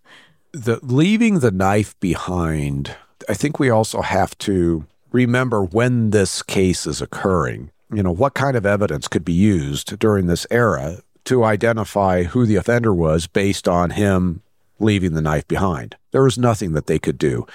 [0.52, 2.96] The leaving the knife behind,
[3.28, 7.70] I think we also have to remember when this case is occurring.
[7.92, 12.46] You know, what kind of evidence could be used during this era to identify who
[12.46, 14.42] the offender was based on him
[14.80, 15.96] leaving the knife behind?
[16.10, 17.46] There was nothing that they could do.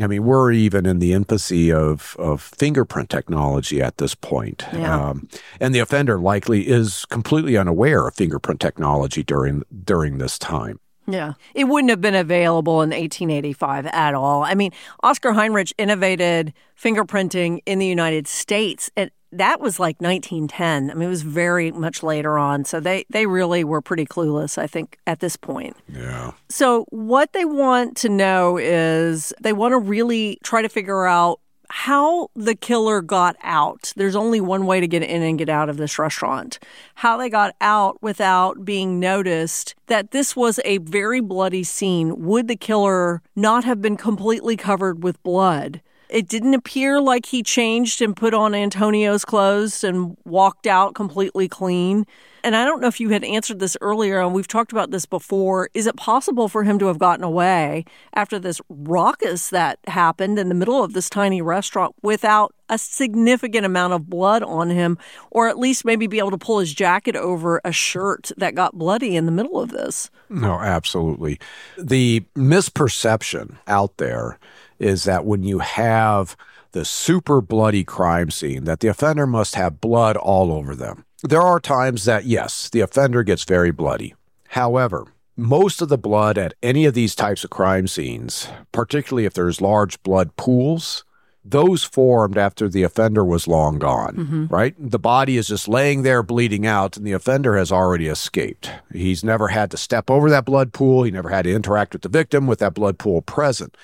[0.00, 4.64] I mean, we're even in the infancy of, of fingerprint technology at this point.
[4.72, 5.08] Yeah.
[5.08, 5.28] Um,
[5.60, 10.80] and the offender likely is completely unaware of fingerprint technology during during this time.
[11.06, 11.34] Yeah.
[11.54, 14.44] It wouldn't have been available in 1885 at all.
[14.44, 14.72] I mean,
[15.02, 20.90] Oscar Heinrich innovated fingerprinting in the United States at that was like 1910.
[20.90, 22.64] I mean, it was very much later on.
[22.64, 25.76] So they, they really were pretty clueless, I think, at this point.
[25.88, 26.32] Yeah.
[26.48, 31.40] So what they want to know is they want to really try to figure out
[31.70, 33.92] how the killer got out.
[33.96, 36.58] There's only one way to get in and get out of this restaurant.
[36.94, 42.24] How they got out without being noticed that this was a very bloody scene.
[42.24, 45.82] Would the killer not have been completely covered with blood?
[46.10, 51.48] It didn't appear like he changed and put on Antonio's clothes and walked out completely
[51.48, 52.06] clean.
[52.44, 55.06] And I don't know if you had answered this earlier, and we've talked about this
[55.06, 55.68] before.
[55.74, 60.48] Is it possible for him to have gotten away after this ruckus that happened in
[60.48, 64.98] the middle of this tiny restaurant without a significant amount of blood on him,
[65.30, 68.78] or at least maybe be able to pull his jacket over a shirt that got
[68.78, 70.10] bloody in the middle of this?
[70.28, 71.40] No, absolutely.
[71.76, 74.38] The misperception out there
[74.78, 76.36] is that when you have
[76.72, 81.04] the super bloody crime scene, that the offender must have blood all over them.
[81.22, 84.14] There are times that, yes, the offender gets very bloody.
[84.48, 89.34] However, most of the blood at any of these types of crime scenes, particularly if
[89.34, 91.04] there's large blood pools,
[91.44, 94.46] those formed after the offender was long gone, mm-hmm.
[94.46, 94.74] right?
[94.78, 98.70] The body is just laying there bleeding out, and the offender has already escaped.
[98.92, 101.04] He's never had to step over that blood pool.
[101.04, 103.76] He never had to interact with the victim with that blood pool present.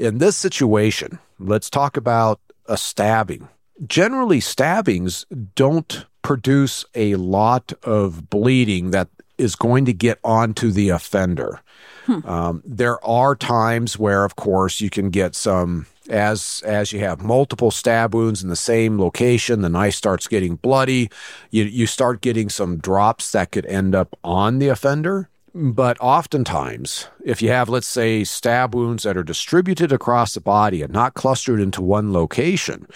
[0.00, 3.48] In this situation, let's talk about a stabbing.
[3.86, 10.88] Generally, stabbings don't produce a lot of bleeding that is going to get onto the
[10.88, 11.60] offender.
[12.06, 12.26] Hmm.
[12.26, 17.22] Um, there are times where, of course, you can get some as as you have
[17.22, 19.60] multiple stab wounds in the same location.
[19.60, 21.10] The knife starts getting bloody.
[21.50, 25.28] You you start getting some drops that could end up on the offender.
[25.52, 30.82] But oftentimes, if you have, let's say, stab wounds that are distributed across the body
[30.82, 32.86] and not clustered into one location,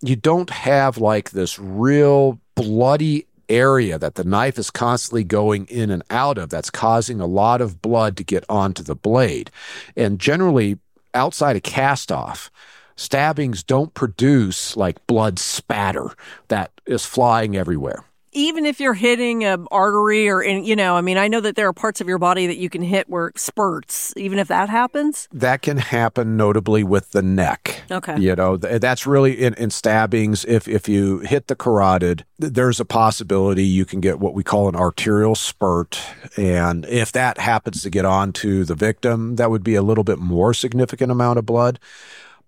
[0.00, 5.90] you don't have like this real bloody area that the knife is constantly going in
[5.90, 9.50] and out of that's causing a lot of blood to get onto the blade.
[9.96, 10.78] And generally,
[11.12, 12.50] outside of cast off,
[12.96, 16.14] stabbings don't produce like blood spatter
[16.48, 18.04] that is flying everywhere.
[18.32, 21.56] Even if you're hitting a artery or in, you know, I mean, I know that
[21.56, 24.48] there are parts of your body that you can hit where it spurts, even if
[24.48, 25.28] that happens.
[25.32, 27.82] That can happen notably with the neck.
[27.90, 28.18] Okay.
[28.18, 30.44] You know, that's really in, in stabbings.
[30.44, 34.68] If if you hit the carotid, there's a possibility you can get what we call
[34.68, 36.00] an arterial spurt,
[36.36, 40.18] and if that happens to get onto the victim, that would be a little bit
[40.18, 41.78] more significant amount of blood.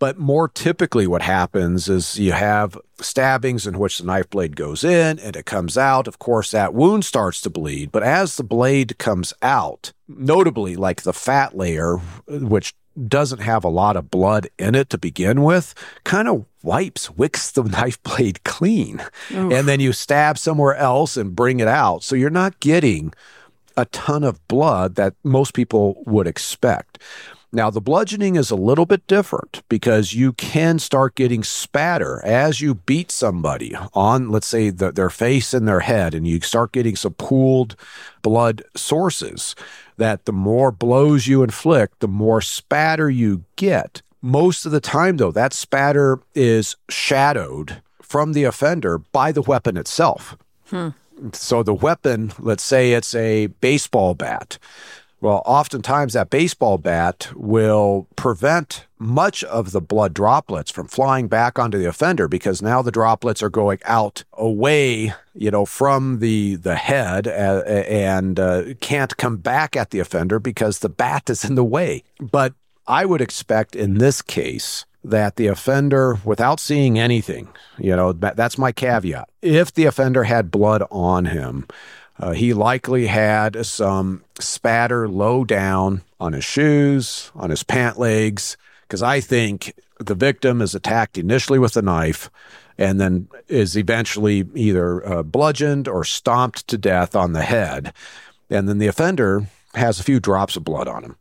[0.03, 4.83] But more typically, what happens is you have stabbings in which the knife blade goes
[4.83, 6.09] in and it comes out.
[6.09, 7.93] Of course, that wound starts to bleed.
[7.93, 12.75] But as the blade comes out, notably like the fat layer, which
[13.07, 17.53] doesn't have a lot of blood in it to begin with, kind of wipes, wicks
[17.53, 19.05] the knife blade clean.
[19.31, 19.53] Oof.
[19.53, 22.03] And then you stab somewhere else and bring it out.
[22.03, 23.15] So you're not getting
[23.77, 26.99] a ton of blood that most people would expect.
[27.55, 32.63] Now, the bludgeoning is a little bit different because you can start getting spatter as
[32.63, 36.73] you beat somebody on, let's say, the, their face and their head, and you start
[36.73, 37.77] getting some pooled
[38.23, 39.55] blood sources.
[39.99, 44.01] That the more blows you inflict, the more spatter you get.
[44.23, 49.77] Most of the time, though, that spatter is shadowed from the offender by the weapon
[49.77, 50.39] itself.
[50.71, 50.91] Hmm.
[51.33, 54.59] So the weapon, let's say it's a baseball bat.
[55.23, 61.61] Well, oftentimes that baseball bat will prevent much of the blood droplets from flying back
[61.61, 66.57] onto the offender because now the droplets are going out away, you know, from the
[66.57, 71.55] the head and uh, can't come back at the offender because the bat is in
[71.55, 72.03] the way.
[72.19, 72.55] But
[72.89, 77.47] I would expect in this case that the offender, without seeing anything,
[77.79, 79.29] you know, that's my caveat.
[79.41, 81.69] If the offender had blood on him,
[82.19, 88.57] uh, he likely had some spatter low down on his shoes, on his pant legs,
[88.83, 92.31] because I think the victim is attacked initially with a knife
[92.79, 97.93] and then is eventually either uh, bludgeoned or stomped to death on the head.
[98.51, 101.17] And then the offender has a few drops of blood on him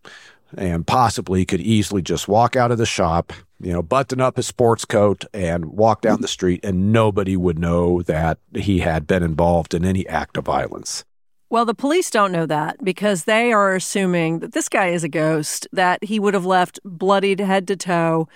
[0.58, 4.48] and possibly could easily just walk out of the shop, you know, button up his
[4.48, 9.24] sports coat and walk down the street, and nobody would know that he had been
[9.24, 11.04] involved in any act of violence.
[11.50, 15.10] Well, the police don't know that because they are assuming that this guy is a
[15.10, 18.30] ghost, that he would have left bloodied head to toe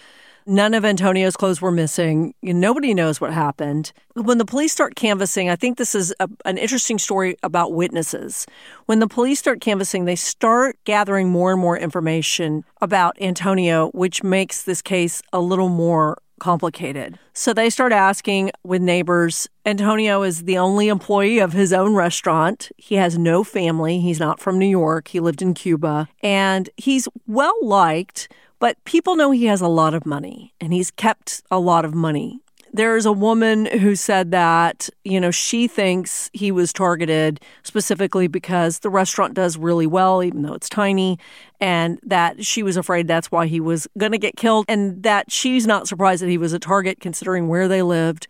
[0.47, 2.35] None of Antonio's clothes were missing.
[2.43, 3.91] Nobody knows what happened.
[4.13, 8.45] When the police start canvassing, I think this is a, an interesting story about witnesses.
[8.85, 14.21] When the police start canvassing, they start gathering more and more information about Antonio, which
[14.21, 17.19] makes this case a little more complicated.
[17.33, 19.47] So they start asking with neighbors.
[19.65, 22.71] Antonio is the only employee of his own restaurant.
[22.77, 23.99] He has no family.
[23.99, 25.09] He's not from New York.
[25.09, 26.07] He lived in Cuba.
[26.21, 28.29] And he's well liked.
[28.59, 31.93] But people know he has a lot of money and he's kept a lot of
[31.93, 32.41] money.
[32.75, 38.79] There's a woman who said that, you know, she thinks he was targeted specifically because
[38.79, 41.17] the restaurant does really well, even though it's tiny,
[41.61, 45.31] and that she was afraid that's why he was going to get killed, and that
[45.31, 48.27] she's not surprised that he was a target considering where they lived.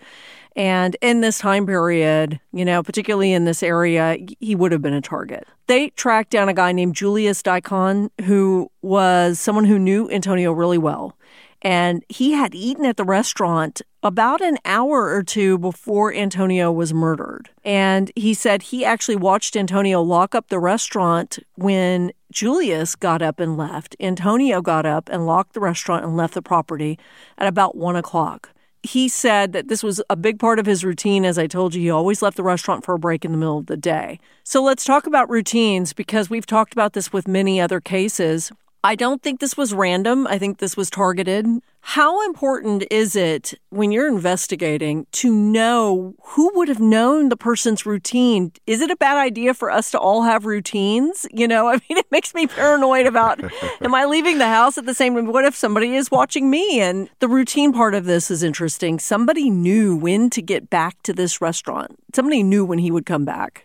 [0.55, 4.93] And in this time period, you know, particularly in this area, he would have been
[4.93, 5.47] a target.
[5.65, 10.77] They tracked down a guy named Julius Dicon, who was someone who knew Antonio really
[10.77, 11.17] well.
[11.65, 16.93] And he had eaten at the restaurant about an hour or two before Antonio was
[16.93, 17.49] murdered.
[17.63, 23.39] And he said he actually watched Antonio lock up the restaurant when Julius got up
[23.39, 23.95] and left.
[23.99, 26.99] Antonio got up and locked the restaurant and left the property
[27.39, 28.51] at about one o'clock
[28.83, 31.25] he said that this was a big part of his routine.
[31.25, 33.57] As I told you, he always left the restaurant for a break in the middle
[33.57, 34.19] of the day.
[34.43, 38.51] So let's talk about routines because we've talked about this with many other cases.
[38.85, 40.27] I don't think this was random.
[40.27, 41.47] I think this was targeted.
[41.81, 47.87] How important is it when you're investigating to know who would have known the person's
[47.87, 48.51] routine?
[48.67, 51.25] Is it a bad idea for us to all have routines?
[51.31, 53.43] You know, I mean, it makes me paranoid about
[53.81, 55.33] am I leaving the house at the same time?
[55.33, 56.79] What if somebody is watching me?
[56.79, 58.99] And the routine part of this is interesting.
[58.99, 63.25] Somebody knew when to get back to this restaurant, somebody knew when he would come
[63.25, 63.64] back.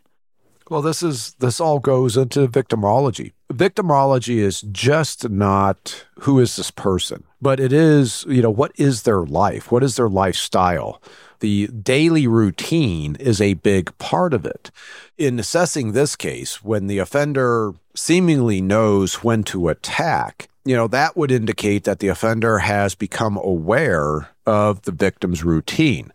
[0.70, 3.32] Well, this is this all goes into victimology.
[3.52, 9.02] Victimology is just not who is this person, but it is, you know, what is
[9.02, 9.72] their life?
[9.72, 11.02] What is their lifestyle?
[11.40, 14.70] The daily routine is a big part of it.
[15.18, 21.16] In assessing this case, when the offender seemingly knows when to attack, you know, that
[21.16, 26.12] would indicate that the offender has become aware of the victim's routine.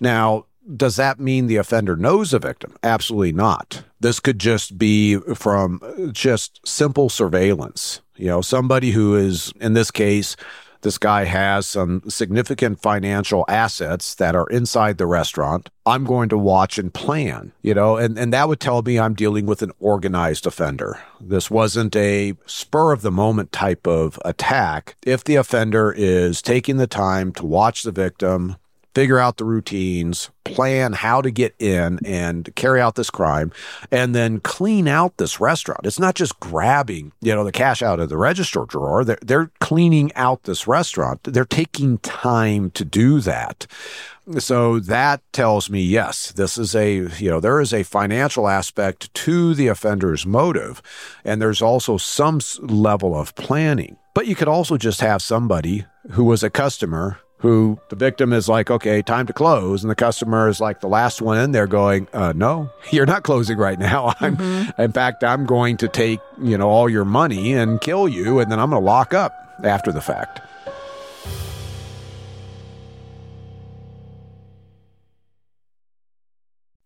[0.00, 2.74] Now, does that mean the offender knows the victim?
[2.82, 3.84] Absolutely not.
[4.00, 8.00] This could just be from just simple surveillance.
[8.16, 10.36] You know, somebody who is, in this case,
[10.82, 15.68] this guy has some significant financial assets that are inside the restaurant.
[15.84, 19.14] I'm going to watch and plan, you know, and, and that would tell me I'm
[19.14, 21.00] dealing with an organized offender.
[21.20, 24.96] This wasn't a spur of the moment type of attack.
[25.04, 28.56] If the offender is taking the time to watch the victim,
[28.96, 33.52] figure out the routines, plan how to get in and carry out this crime,
[33.90, 35.84] and then clean out this restaurant.
[35.84, 39.04] It's not just grabbing, you know, the cash out of the register drawer.
[39.04, 41.24] They're, they're cleaning out this restaurant.
[41.24, 43.66] They're taking time to do that.
[44.38, 49.12] So that tells me, yes, this is a, you know, there is a financial aspect
[49.12, 50.80] to the offender's motive.
[51.22, 53.98] And there's also some level of planning.
[54.14, 58.48] But you could also just have somebody who was a customer who the victim is
[58.48, 59.84] like, okay, time to close.
[59.84, 63.22] And the customer is like the last one in there going, uh, no, you're not
[63.22, 64.14] closing right now.
[64.20, 64.80] I'm, mm-hmm.
[64.80, 68.38] in fact, I'm going to take, you know, all your money and kill you.
[68.38, 70.40] And then I'm going to lock up after the fact.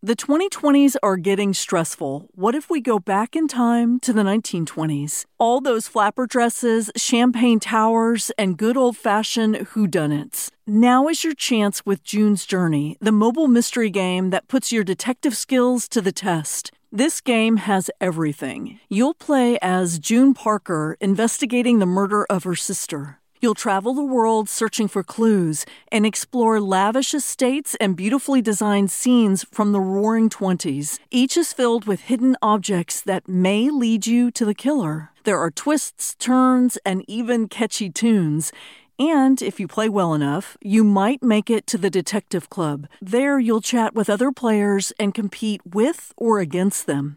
[0.03, 2.31] The 2020s are getting stressful.
[2.33, 5.27] What if we go back in time to the 1920s?
[5.37, 10.49] All those flapper dresses, champagne towers, and good old fashioned whodunits.
[10.67, 15.37] Now is your chance with June's Journey, the mobile mystery game that puts your detective
[15.37, 16.73] skills to the test.
[16.91, 18.81] This game has everything.
[18.89, 23.20] You'll play as June Parker investigating the murder of her sister.
[23.43, 29.45] You'll travel the world searching for clues and explore lavish estates and beautifully designed scenes
[29.51, 30.99] from the roaring 20s.
[31.11, 35.11] Each is filled with hidden objects that may lead you to the killer.
[35.25, 38.53] There are twists, turns, and even catchy tunes.
[38.99, 42.89] And if you play well enough, you might make it to the Detective Club.
[43.01, 47.17] There, you'll chat with other players and compete with or against them.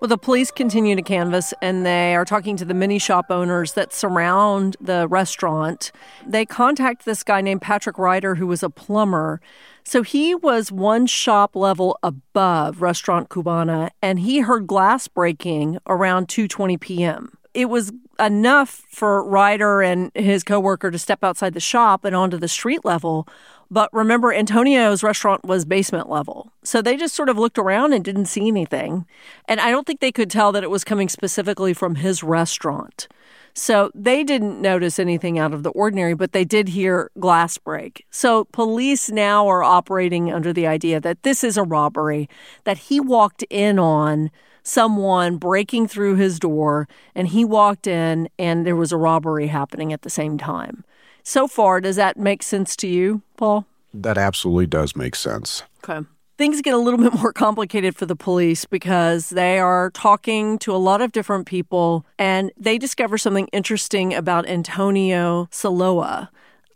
[0.00, 3.74] Well, the police continue to canvass and they are talking to the mini shop owners
[3.74, 5.92] that surround the restaurant.
[6.26, 9.42] They contact this guy named Patrick Ryder, who was a plumber.
[9.84, 16.28] So he was one shop level above Restaurant Cubana and he heard glass breaking around
[16.28, 17.36] 2:20 p.m.
[17.52, 22.38] It was enough for Ryder and his coworker to step outside the shop and onto
[22.38, 23.28] the street level
[23.70, 26.52] but remember, Antonio's restaurant was basement level.
[26.64, 29.06] So they just sort of looked around and didn't see anything.
[29.46, 33.06] And I don't think they could tell that it was coming specifically from his restaurant.
[33.54, 38.06] So they didn't notice anything out of the ordinary, but they did hear glass break.
[38.10, 42.28] So police now are operating under the idea that this is a robbery,
[42.64, 44.30] that he walked in on
[44.62, 49.92] someone breaking through his door and he walked in and there was a robbery happening
[49.92, 50.84] at the same time.
[51.22, 53.66] So far, does that make sense to you, Paul?
[53.92, 55.62] That absolutely does make sense.
[55.82, 56.06] Okay.
[56.38, 60.74] Things get a little bit more complicated for the police because they are talking to
[60.74, 66.30] a lot of different people and they discover something interesting about Antonio Saloa.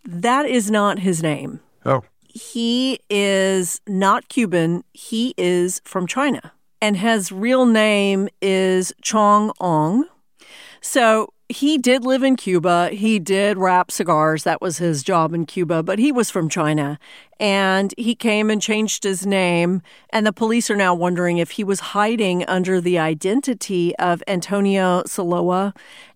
[0.05, 1.61] That is not his name.
[1.87, 2.03] Oh.
[2.29, 4.85] He is not Cuban.
[4.93, 6.53] He is from China.
[6.83, 10.05] And his real name is Chong Ong.
[10.81, 12.89] So he did live in Cuba.
[12.91, 14.45] He did wrap cigars.
[14.45, 16.99] That was his job in Cuba, but he was from China.
[17.39, 19.83] And he came and changed his name.
[20.11, 25.03] And the police are now wondering if he was hiding under the identity of Antonio
[25.07, 25.75] Saloa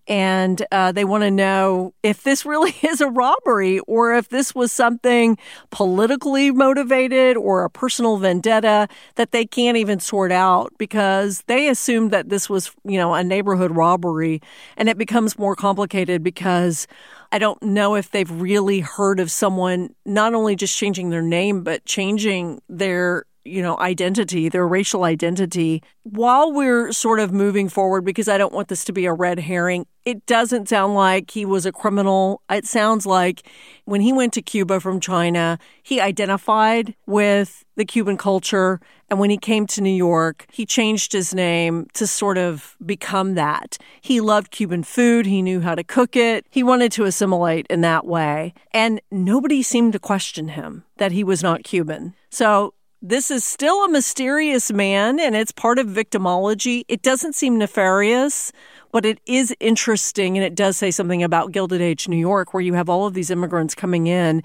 [0.09, 4.55] and uh, they want to know if this really is a robbery or if this
[4.55, 5.37] was something
[5.69, 12.09] politically motivated or a personal vendetta that they can't even sort out because they assumed
[12.09, 14.41] that this was, you know, a neighborhood robbery.
[14.75, 16.87] And it becomes more complicated because
[17.31, 21.63] I don't know if they've really heard of someone not only just changing their name,
[21.63, 25.81] but changing their you know, identity, their racial identity.
[26.03, 29.39] While we're sort of moving forward, because I don't want this to be a red
[29.39, 32.41] herring, it doesn't sound like he was a criminal.
[32.49, 33.43] It sounds like
[33.85, 38.79] when he went to Cuba from China, he identified with the Cuban culture.
[39.09, 43.35] And when he came to New York, he changed his name to sort of become
[43.35, 43.77] that.
[44.01, 45.25] He loved Cuban food.
[45.25, 46.45] He knew how to cook it.
[46.49, 48.53] He wanted to assimilate in that way.
[48.71, 52.15] And nobody seemed to question him that he was not Cuban.
[52.29, 56.83] So this is still a mysterious man and it's part of victimology.
[56.87, 58.51] It doesn't seem nefarious.
[58.91, 62.61] but it is interesting and it does say something about Gilded Age New York where
[62.61, 64.41] you have all of these immigrants coming in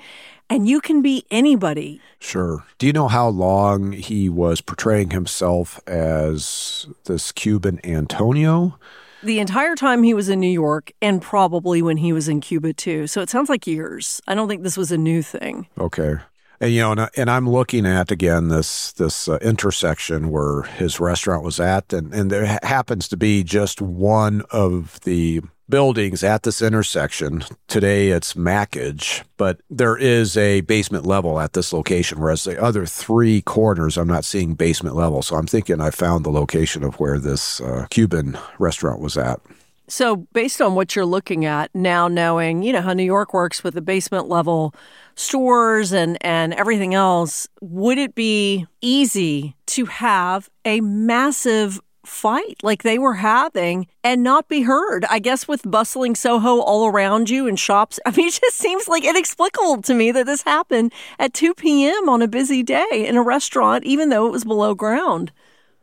[0.50, 2.00] and you can be anybody.
[2.20, 2.62] Sure.
[2.78, 8.78] Do you know how long he was portraying himself as this Cuban Antonio?
[9.22, 12.74] The entire time he was in New York and probably when he was in Cuba
[12.74, 13.06] too.
[13.06, 14.20] So it sounds like years.
[14.28, 15.66] I don't think this was a new thing.
[15.78, 16.16] Okay.
[16.60, 21.00] And you know, and, and I'm looking at again this this uh, intersection where his
[21.00, 26.42] restaurant was at, and and there happens to be just one of the buildings at
[26.42, 27.44] this intersection.
[27.68, 32.86] Today it's Mackage, but there is a basement level at this location, whereas the other
[32.86, 35.22] three corners I'm not seeing basement level.
[35.22, 39.40] So I'm thinking I found the location of where this uh, Cuban restaurant was at.
[39.86, 43.62] So, based on what you're looking at now, knowing you know how New York works
[43.62, 44.74] with the basement level
[45.14, 52.82] stores and and everything else, would it be easy to have a massive fight like
[52.82, 55.04] they were having and not be heard.
[55.06, 57.98] I guess with bustling Soho all around you and shops.
[58.06, 62.08] I mean, it just seems like inexplicable to me that this happened at 2 p.m.
[62.08, 65.32] on a busy day in a restaurant, even though it was below ground.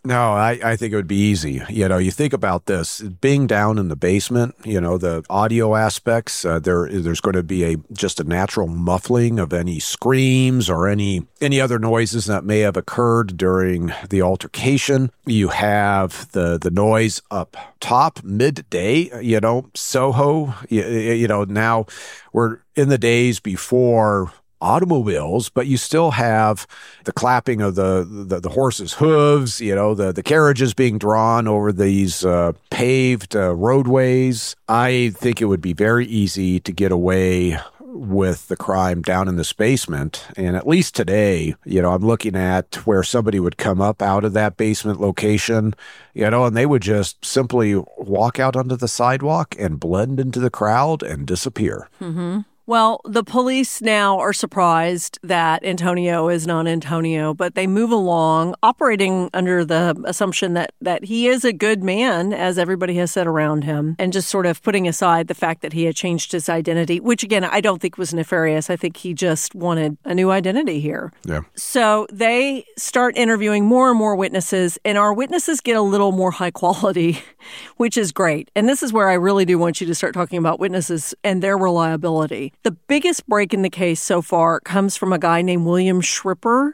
[0.04, 1.62] No, I, I think it would be easy.
[1.70, 4.56] You know, you think about this being down in the basement.
[4.66, 6.44] You know, the audio aspects.
[6.44, 10.88] Uh, there, there's going to be a just a natural muffling of any screams or
[10.88, 15.12] any any other noises that may have occurred during the altercation.
[15.28, 19.24] You have the the noise up top midday.
[19.24, 20.56] You know, Soho.
[20.68, 21.86] You, you know, now
[22.34, 24.32] we're in the days before
[24.62, 26.68] automobiles, but you still have
[27.06, 31.48] the clapping of the, the, the horse's hooves, you know, the, the carriages being drawn
[31.48, 34.56] over these uh, paved uh, roadways.
[34.68, 37.58] I think it would be very easy to get away
[37.94, 40.26] with the crime down in this basement.
[40.38, 44.24] And at least today, you know, I'm looking at where somebody would come up out
[44.24, 45.74] of that basement location,
[46.14, 50.40] you know, and they would just simply walk out onto the sidewalk and blend into
[50.40, 51.90] the crowd and disappear.
[52.00, 52.40] Mm-hmm.
[52.72, 58.56] Well, the police now are surprised that Antonio is not Antonio, but they move along
[58.64, 63.28] operating under the assumption that that he is a good man as everybody has said
[63.28, 66.48] around him and just sort of putting aside the fact that he had changed his
[66.48, 68.70] identity, which again, I don't think was nefarious.
[68.70, 71.12] I think he just wanted a new identity here.
[71.26, 71.42] Yeah.
[71.56, 76.32] So they start interviewing more and more witnesses and our witnesses get a little more
[76.32, 77.20] high quality,
[77.76, 78.50] which is great.
[78.56, 81.44] And this is where I really do want you to start talking about witnesses and
[81.44, 82.54] their reliability.
[82.64, 86.74] The biggest break in the case so far comes from a guy named William Schripper,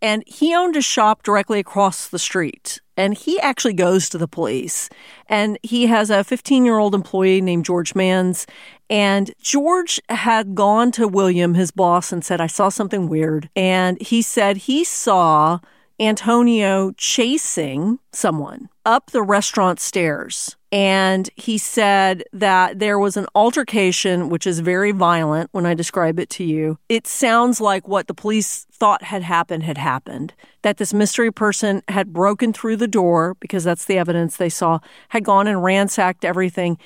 [0.00, 2.80] and he owned a shop directly across the street.
[2.96, 4.88] And he actually goes to the police.
[5.28, 8.46] And he has a 15 year old employee named George Mans.
[8.88, 13.50] And George had gone to William, his boss, and said, I saw something weird.
[13.54, 15.58] And he said he saw
[15.98, 20.56] Antonio chasing someone up the restaurant stairs.
[20.70, 26.18] And he said that there was an altercation, which is very violent when I describe
[26.18, 26.78] it to you.
[26.88, 30.34] It sounds like what the police thought had happened had happened.
[30.62, 34.80] That this mystery person had broken through the door, because that's the evidence they saw,
[35.10, 36.76] had gone and ransacked everything.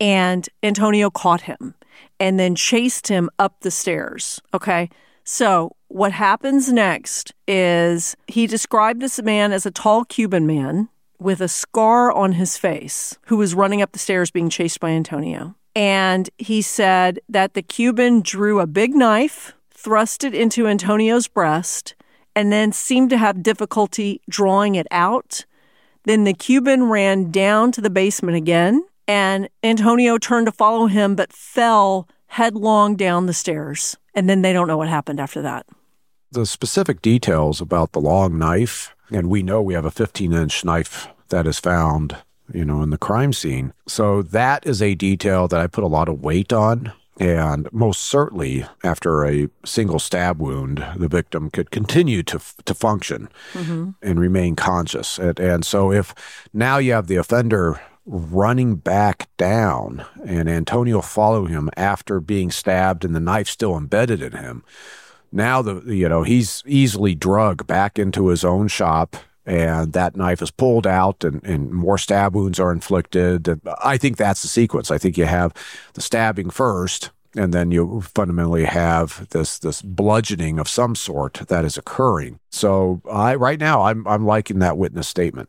[0.00, 1.74] And Antonio caught him
[2.18, 4.40] and then chased him up the stairs.
[4.52, 4.90] Okay.
[5.28, 11.40] So, what happens next is he described this man as a tall Cuban man with
[11.40, 15.56] a scar on his face who was running up the stairs being chased by Antonio.
[15.74, 21.96] And he said that the Cuban drew a big knife, thrust it into Antonio's breast,
[22.36, 25.44] and then seemed to have difficulty drawing it out.
[26.04, 31.16] Then the Cuban ran down to the basement again, and Antonio turned to follow him
[31.16, 35.66] but fell headlong down the stairs and then they don't know what happened after that.
[36.32, 40.64] The specific details about the long knife, and we know we have a 15 inch
[40.64, 42.16] knife that is found,
[42.52, 43.72] you know, in the crime scene.
[43.86, 46.92] So that is a detail that I put a lot of weight on.
[47.18, 53.30] And most certainly, after a single stab wound, the victim could continue to to function
[53.54, 53.90] mm-hmm.
[54.02, 55.18] and remain conscious.
[55.18, 56.14] And, and so, if
[56.52, 63.04] now you have the offender running back down and Antonio follow him after being stabbed
[63.04, 64.62] and the knife still embedded in him.
[65.32, 70.40] Now the you know he's easily drug back into his own shop and that knife
[70.40, 73.60] is pulled out and, and more stab wounds are inflicted.
[73.82, 74.90] I think that's the sequence.
[74.90, 75.52] I think you have
[75.94, 81.64] the stabbing first and then you fundamentally have this this bludgeoning of some sort that
[81.64, 82.38] is occurring.
[82.50, 85.48] So I right now I'm I'm liking that witness statement.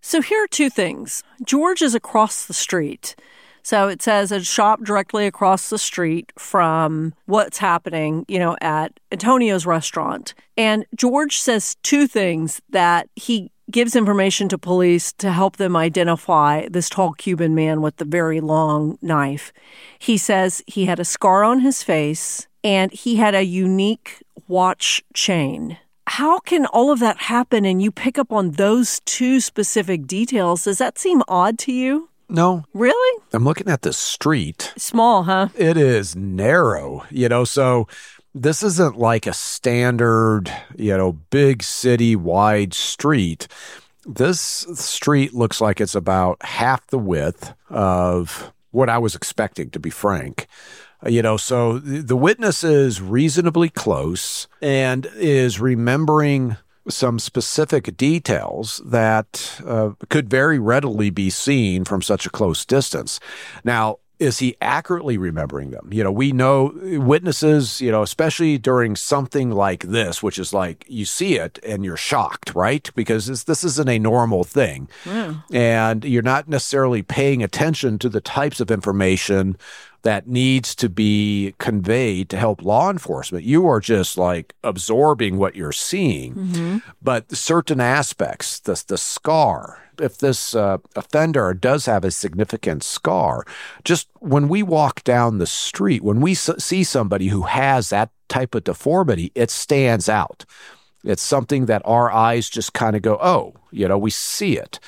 [0.00, 1.22] So here are two things.
[1.44, 3.16] George is across the street.
[3.62, 8.98] So it says a shop directly across the street from what's happening, you know, at
[9.12, 10.34] Antonio's restaurant.
[10.56, 16.66] And George says two things that he gives information to police to help them identify
[16.68, 19.52] this tall Cuban man with the very long knife.
[19.98, 25.02] He says he had a scar on his face and he had a unique watch
[25.12, 25.76] chain.
[26.08, 30.64] How can all of that happen and you pick up on those two specific details?
[30.64, 32.08] Does that seem odd to you?
[32.30, 32.64] No.
[32.72, 33.22] Really?
[33.34, 34.72] I'm looking at the street.
[34.78, 35.48] Small, huh?
[35.54, 37.88] It is narrow, you know, so
[38.34, 43.46] this isn't like a standard, you know, big city wide street.
[44.06, 49.78] This street looks like it's about half the width of what I was expecting, to
[49.78, 50.46] be frank.
[51.06, 56.56] You know, so the witness is reasonably close and is remembering
[56.88, 63.20] some specific details that uh, could very readily be seen from such a close distance.
[63.62, 65.88] Now, is he accurately remembering them?
[65.92, 70.84] You know, we know witnesses, you know, especially during something like this, which is like
[70.88, 72.90] you see it and you're shocked, right?
[72.94, 74.88] Because this, this isn't a normal thing.
[75.06, 75.36] Yeah.
[75.52, 79.56] And you're not necessarily paying attention to the types of information
[80.02, 83.44] that needs to be conveyed to help law enforcement.
[83.44, 86.34] You are just like absorbing what you're seeing.
[86.34, 86.78] Mm-hmm.
[87.02, 93.44] But certain aspects, the, the scar, if this uh, offender does have a significant scar,
[93.84, 98.10] just when we walk down the street, when we s- see somebody who has that
[98.28, 100.44] type of deformity, it stands out.
[101.04, 104.80] It's something that our eyes just kind of go, oh, you know, we see it.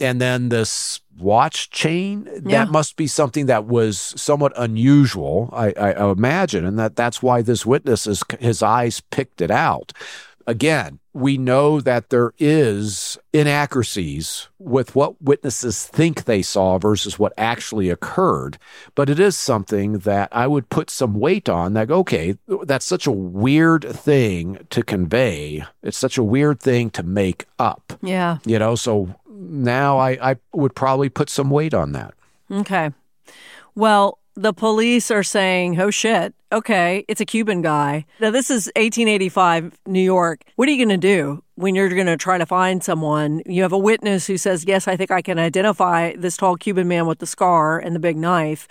[0.00, 2.64] And then this watch chain, yeah.
[2.64, 6.64] that must be something that was somewhat unusual, I, I, imagine.
[6.64, 9.92] And that that's why this witness, is, his eyes picked it out.
[10.48, 17.34] Again, we know that there is inaccuracies with what witnesses think they saw versus what
[17.36, 18.56] actually occurred.
[18.94, 23.06] But it is something that I would put some weight on that, okay, that's such
[23.06, 25.66] a weird thing to convey.
[25.82, 27.92] It's such a weird thing to make up.
[28.00, 28.38] Yeah.
[28.46, 32.14] You know, so now I, I would probably put some weight on that.
[32.50, 32.92] Okay.
[33.74, 38.06] Well, the police are saying, oh shit, okay, it's a Cuban guy.
[38.20, 40.42] Now, this is 1885 New York.
[40.54, 43.42] What are you going to do when you're going to try to find someone?
[43.46, 46.86] You have a witness who says, yes, I think I can identify this tall Cuban
[46.86, 48.68] man with the scar and the big knife.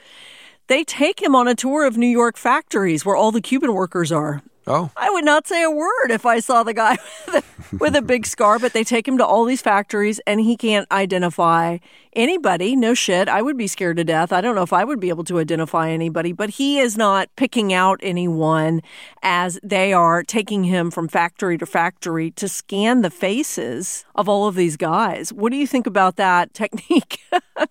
[0.67, 4.09] They take him on a tour of New York factories where all the Cuban workers
[4.09, 4.41] are.
[4.67, 4.91] Oh.
[4.97, 6.97] I would not say a word if I saw the guy
[7.79, 10.91] with a big scar, but they take him to all these factories and he can't
[10.91, 11.77] identify
[12.13, 12.75] anybody.
[12.75, 13.29] No shit.
[13.29, 14.33] I would be scared to death.
[14.33, 17.33] I don't know if I would be able to identify anybody, but he is not
[17.37, 18.81] picking out anyone
[19.23, 24.47] as they are taking him from factory to factory to scan the faces of all
[24.47, 25.31] of these guys.
[25.31, 27.21] What do you think about that technique?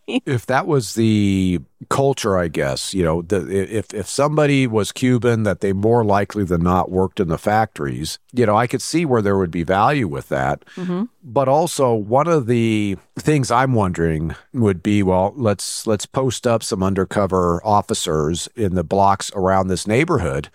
[0.06, 5.42] if that was the culture, I guess, you know, the, if, if somebody was Cuban,
[5.42, 9.04] that they more likely than not worked in the factories, you know, I could see
[9.04, 10.64] where there would be value with that.
[10.76, 11.04] Mm-hmm.
[11.22, 16.62] But also, one of the things I'm wondering would be, well, let's let's post up
[16.62, 20.48] some undercover officers in the blocks around this neighborhood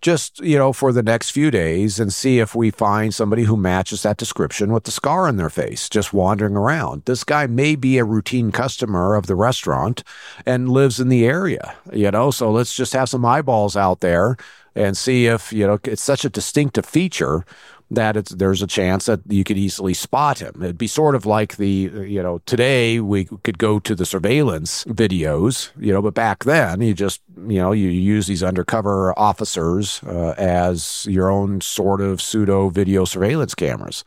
[0.00, 3.56] just, you know, for the next few days and see if we find somebody who
[3.56, 7.04] matches that description with the scar on their face, just wandering around.
[7.04, 10.02] This guy may be a routine customer of the restaurant
[10.44, 14.36] and lives in the area, you know, so let's just have some eyeballs out there
[14.76, 17.44] and see if, you know, it's such a distinctive feature
[17.90, 20.52] that it's, there's a chance that you could easily spot him.
[20.56, 21.68] It'd be sort of like the,
[22.06, 26.80] you know, today we could go to the surveillance videos, you know, but back then
[26.80, 32.20] you just, you know, you use these undercover officers uh, as your own sort of
[32.20, 34.04] pseudo video surveillance cameras.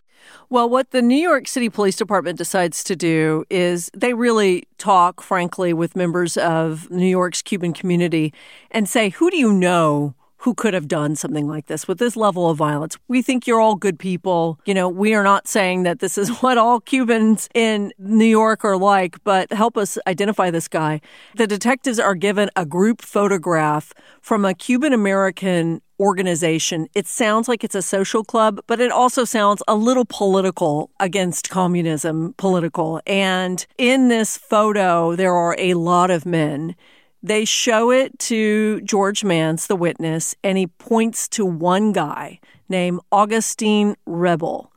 [0.49, 5.21] Well, what the New York City Police Department decides to do is they really talk,
[5.21, 8.33] frankly, with members of New York's Cuban community
[8.71, 12.15] and say, who do you know who could have done something like this with this
[12.15, 12.97] level of violence.
[13.07, 14.59] We think you're all good people.
[14.65, 18.63] You know, we are not saying that this is what all Cubans in New York
[18.63, 21.01] are like, but help us identify this guy.
[21.35, 26.87] The detectives are given a group photograph from a Cuban American organization.
[26.95, 31.49] It sounds like it's a social club, but it also sounds a little political against
[31.49, 33.01] communism, political.
[33.05, 36.75] And in this photo, there are a lot of men.
[37.21, 42.39] They show it to George Mance, the witness, and he points to one guy
[42.69, 44.71] named Augustine Rebel.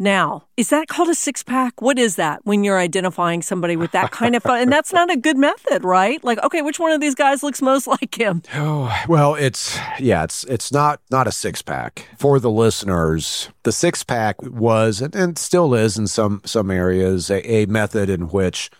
[0.00, 1.82] Now, is that called a six pack?
[1.82, 4.60] What is that when you're identifying somebody with that kind of fun?
[4.60, 6.22] And that's not a good method, right?
[6.22, 8.42] Like, okay, which one of these guys looks most like him?
[8.54, 13.50] Oh, well, it's yeah, it's it's not not a six pack for the listeners.
[13.64, 18.28] The six pack was and, still is in some some areas a, a method in
[18.28, 18.70] which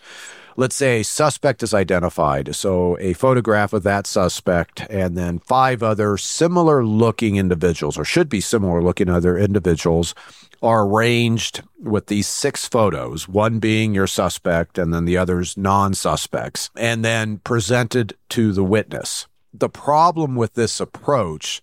[0.59, 2.53] let's say a suspect is identified.
[2.53, 8.27] So a photograph of that suspect and then five other similar looking individuals, or should
[8.27, 10.13] be similar looking other individuals,
[10.61, 15.93] are arranged with these six photos, one being your suspect and then the others non
[15.93, 19.27] suspects, and then presented to the witness.
[19.53, 21.61] The problem with this approach,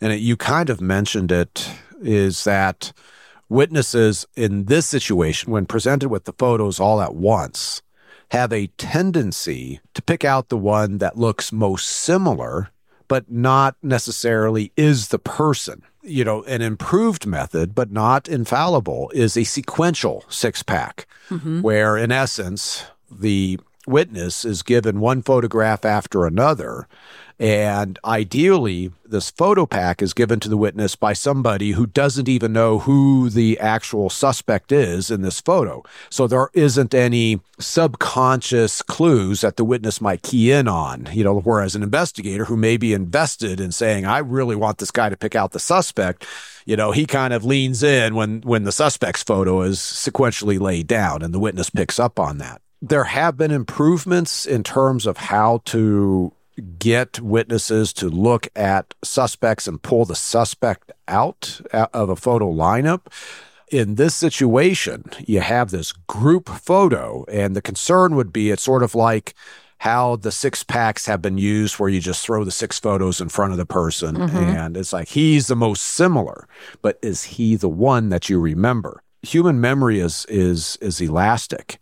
[0.00, 1.70] and it, you kind of mentioned it,
[2.00, 2.92] is that
[3.48, 7.82] witnesses in this situation, when presented with the photos all at once,
[8.32, 12.70] have a tendency to pick out the one that looks most similar,
[13.08, 19.36] but not necessarily is the person you know, an improved method, but not infallible, is
[19.36, 21.62] a sequential six pack, mm-hmm.
[21.62, 26.86] where in essence, the witness is given one photograph after another.
[27.38, 32.52] And ideally, this photo pack is given to the witness by somebody who doesn't even
[32.52, 35.82] know who the actual suspect is in this photo.
[36.10, 41.40] So there isn't any subconscious clues that the witness might key in on, you know,
[41.40, 45.16] whereas an investigator who may be invested in saying, I really want this guy to
[45.16, 46.26] pick out the suspect,
[46.64, 50.86] you know, he kind of leans in when, when the suspect's photo is sequentially laid
[50.86, 55.16] down and the witness picks up on that there have been improvements in terms of
[55.16, 56.32] how to
[56.78, 63.06] get witnesses to look at suspects and pull the suspect out of a photo lineup.
[63.70, 68.82] In this situation, you have this group photo, and the concern would be it's sort
[68.82, 69.34] of like
[69.78, 73.28] how the six packs have been used where you just throw the six photos in
[73.28, 74.36] front of the person mm-hmm.
[74.36, 76.46] and it's like he's the most similar
[76.82, 81.80] but is he the one that you remember human memory is is is elastic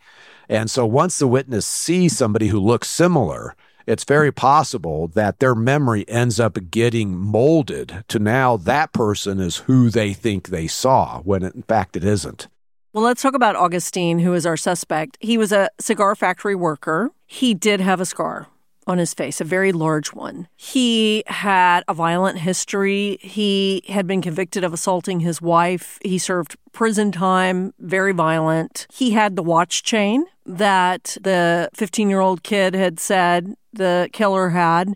[0.51, 3.55] and so once the witness sees somebody who looks similar,
[3.91, 9.59] it's very possible that their memory ends up getting molded to now that person is
[9.59, 12.47] who they think they saw, when in fact it isn't.
[12.93, 15.19] Well, let's talk about Augustine, who is our suspect.
[15.21, 17.11] He was a cigar factory worker.
[17.27, 18.47] He did have a scar
[18.87, 20.49] on his face, a very large one.
[20.57, 23.19] He had a violent history.
[23.21, 25.99] He had been convicted of assaulting his wife.
[26.03, 28.87] He served prison time, very violent.
[28.93, 34.51] He had the watch chain that the 15 year old kid had said the killer
[34.51, 34.95] had.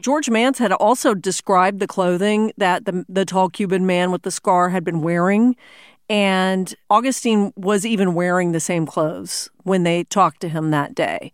[0.00, 4.30] George Mantz had also described the clothing that the, the tall Cuban man with the
[4.30, 5.56] scar had been wearing.
[6.08, 11.32] And Augustine was even wearing the same clothes when they talked to him that day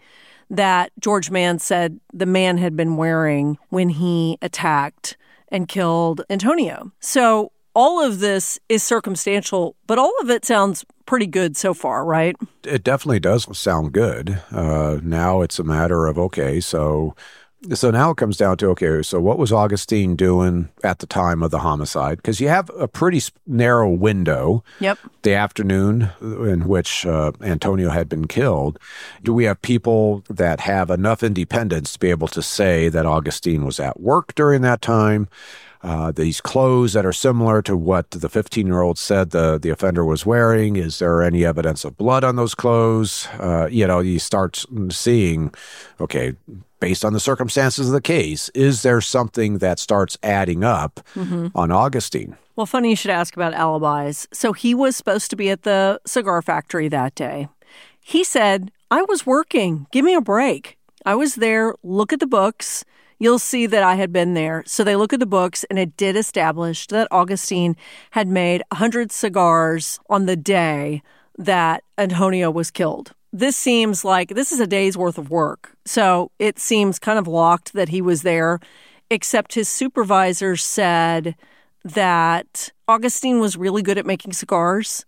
[0.53, 5.17] that George Mann said the man had been wearing when he attacked
[5.49, 6.93] and killed Antonio.
[7.01, 12.05] So all of this is circumstantial, but all of it sounds pretty good so far,
[12.05, 12.37] right?
[12.65, 14.41] It definitely does sound good.
[14.51, 17.15] Uh, now it's a matter of okay, so
[17.75, 21.43] so now it comes down to okay, so what was Augustine doing at the time
[21.43, 22.17] of the homicide?
[22.17, 24.65] Because you have a pretty narrow window.
[24.81, 24.99] Yep.
[25.23, 28.81] The afternoon in which uh, Antonio had been killed.
[29.23, 33.65] Do we have people that have enough independence to be able to say that Augustine
[33.65, 35.29] was at work during that time?
[35.83, 39.71] Uh, these clothes that are similar to what the 15 year old said the, the
[39.71, 40.77] offender was wearing.
[40.77, 43.27] Is there any evidence of blood on those clothes?
[43.39, 45.53] Uh, you know, you start seeing,
[46.01, 46.35] okay,
[46.79, 51.49] based on the circumstances of the case, is there something that starts adding up mm-hmm.
[51.55, 52.37] on Augustine?
[52.55, 54.29] Well, funny you should ask about alibis.
[54.33, 57.49] So he was supposed to be at the cigar factory that day.
[58.01, 59.87] He said, I was working.
[59.91, 60.77] Give me a break.
[61.07, 61.75] I was there.
[61.83, 62.85] Look at the books.
[63.23, 64.65] You'll see that I had been there.
[64.67, 67.77] So they look at the books, and it did establish that Augustine
[68.11, 71.03] had made 100 cigars on the day
[71.39, 75.75] that Antonio was killed this seems like this is a day's worth of work.
[75.87, 78.61] So it seems kind of locked that he was there,
[79.09, 81.35] except his supervisor said
[81.83, 85.07] that Augustine was really good at making cigars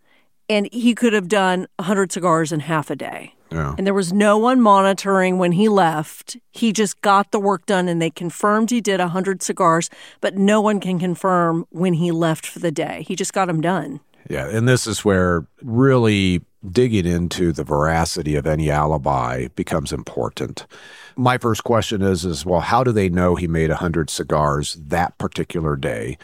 [0.48, 3.34] and he could have done 100 cigars in half a day.
[3.50, 3.74] Yeah.
[3.78, 6.36] And there was no one monitoring when he left.
[6.52, 9.90] He just got the work done and they confirmed he did 100 cigars,
[10.20, 13.04] but no one can confirm when he left for the day.
[13.06, 14.00] He just got them done.
[14.28, 14.48] Yeah.
[14.48, 20.66] And this is where really digging into the veracity of any alibi becomes important.
[21.14, 25.16] My first question is is well how do they know he made 100 cigars that
[25.18, 26.18] particular day?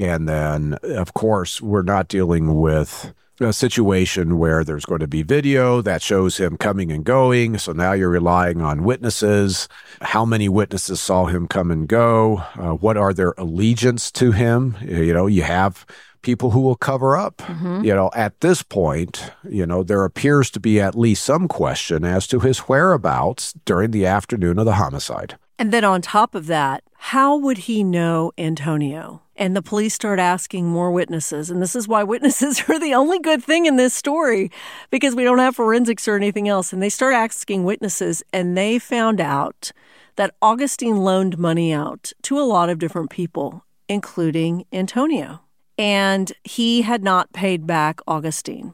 [0.00, 5.22] And then of course we're not dealing with a situation where there's going to be
[5.22, 7.58] video that shows him coming and going.
[7.58, 9.68] So now you're relying on witnesses.
[10.00, 12.44] How many witnesses saw him come and go?
[12.54, 14.76] Uh, what are their allegiance to him?
[14.82, 15.84] You know, you have
[16.22, 17.38] people who will cover up.
[17.38, 17.84] Mm-hmm.
[17.84, 22.04] You know, at this point, you know, there appears to be at least some question
[22.04, 25.36] as to his whereabouts during the afternoon of the homicide.
[25.58, 29.20] And then on top of that, how would he know Antonio?
[29.36, 31.50] And the police start asking more witnesses.
[31.50, 34.50] And this is why witnesses are the only good thing in this story
[34.88, 36.72] because we don't have forensics or anything else.
[36.72, 39.70] And they start asking witnesses, and they found out
[40.16, 45.42] that Augustine loaned money out to a lot of different people, including Antonio.
[45.76, 48.72] And he had not paid back Augustine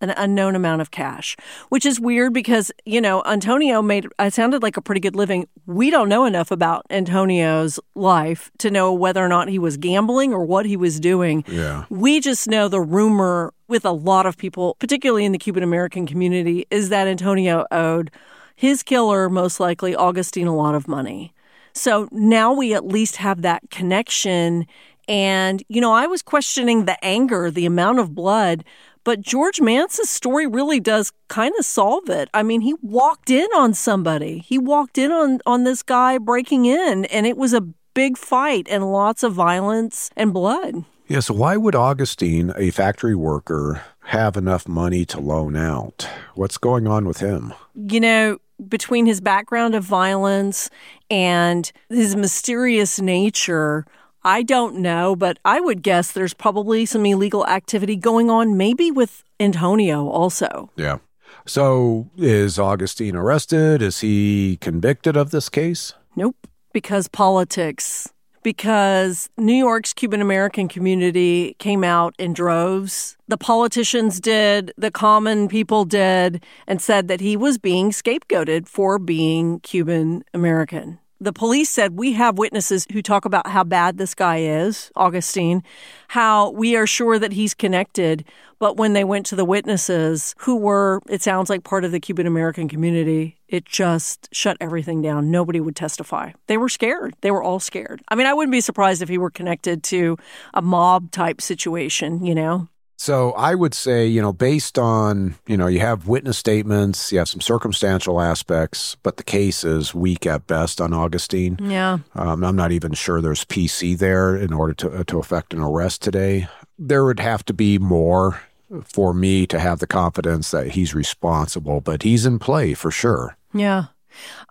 [0.00, 1.36] an unknown amount of cash,
[1.68, 5.48] which is weird because, you know, Antonio made it sounded like a pretty good living.
[5.66, 10.32] We don't know enough about Antonio's life to know whether or not he was gambling
[10.32, 11.44] or what he was doing.
[11.46, 11.84] Yeah.
[11.88, 16.06] We just know the rumor with a lot of people, particularly in the Cuban American
[16.06, 18.10] community, is that Antonio owed
[18.56, 21.32] his killer, most likely Augustine, a lot of money.
[21.72, 24.66] So now we at least have that connection.
[25.08, 28.64] And, you know, I was questioning the anger, the amount of blood,
[29.04, 32.28] but George Mance's story really does kind of solve it.
[32.34, 34.38] I mean, he walked in on somebody.
[34.38, 37.60] He walked in on on this guy breaking in and it was a
[37.94, 40.84] big fight and lots of violence and blood.
[41.06, 46.08] Yeah, so why would Augustine, a factory worker, have enough money to loan out?
[46.34, 47.52] What's going on with him?
[47.74, 48.38] You know,
[48.68, 50.70] between his background of violence
[51.10, 53.84] and his mysterious nature,
[54.24, 58.90] I don't know, but I would guess there's probably some illegal activity going on, maybe
[58.90, 60.70] with Antonio also.
[60.76, 60.98] Yeah.
[61.46, 63.82] So is Augustine arrested?
[63.82, 65.92] Is he convicted of this case?
[66.16, 68.08] Nope, because politics.
[68.42, 73.16] Because New York's Cuban American community came out in droves.
[73.26, 78.98] The politicians did, the common people did, and said that he was being scapegoated for
[78.98, 84.14] being Cuban American the police said we have witnesses who talk about how bad this
[84.14, 85.62] guy is, Augustine,
[86.08, 88.24] how we are sure that he's connected.
[88.58, 92.00] But when they went to the witnesses who were, it sounds like part of the
[92.00, 95.30] Cuban American community, it just shut everything down.
[95.30, 96.32] Nobody would testify.
[96.46, 97.14] They were scared.
[97.20, 98.02] They were all scared.
[98.08, 100.16] I mean, I wouldn't be surprised if he were connected to
[100.52, 102.68] a mob type situation, you know?
[103.04, 107.18] So I would say, you know, based on, you know, you have witness statements, you
[107.18, 111.58] have some circumstantial aspects, but the case is weak at best on Augustine.
[111.60, 111.98] Yeah.
[112.14, 115.60] Um, I'm not even sure there's PC there in order to, uh, to effect an
[115.60, 116.48] arrest today.
[116.78, 118.40] There would have to be more
[118.82, 123.36] for me to have the confidence that he's responsible, but he's in play for sure.
[123.52, 123.88] Yeah.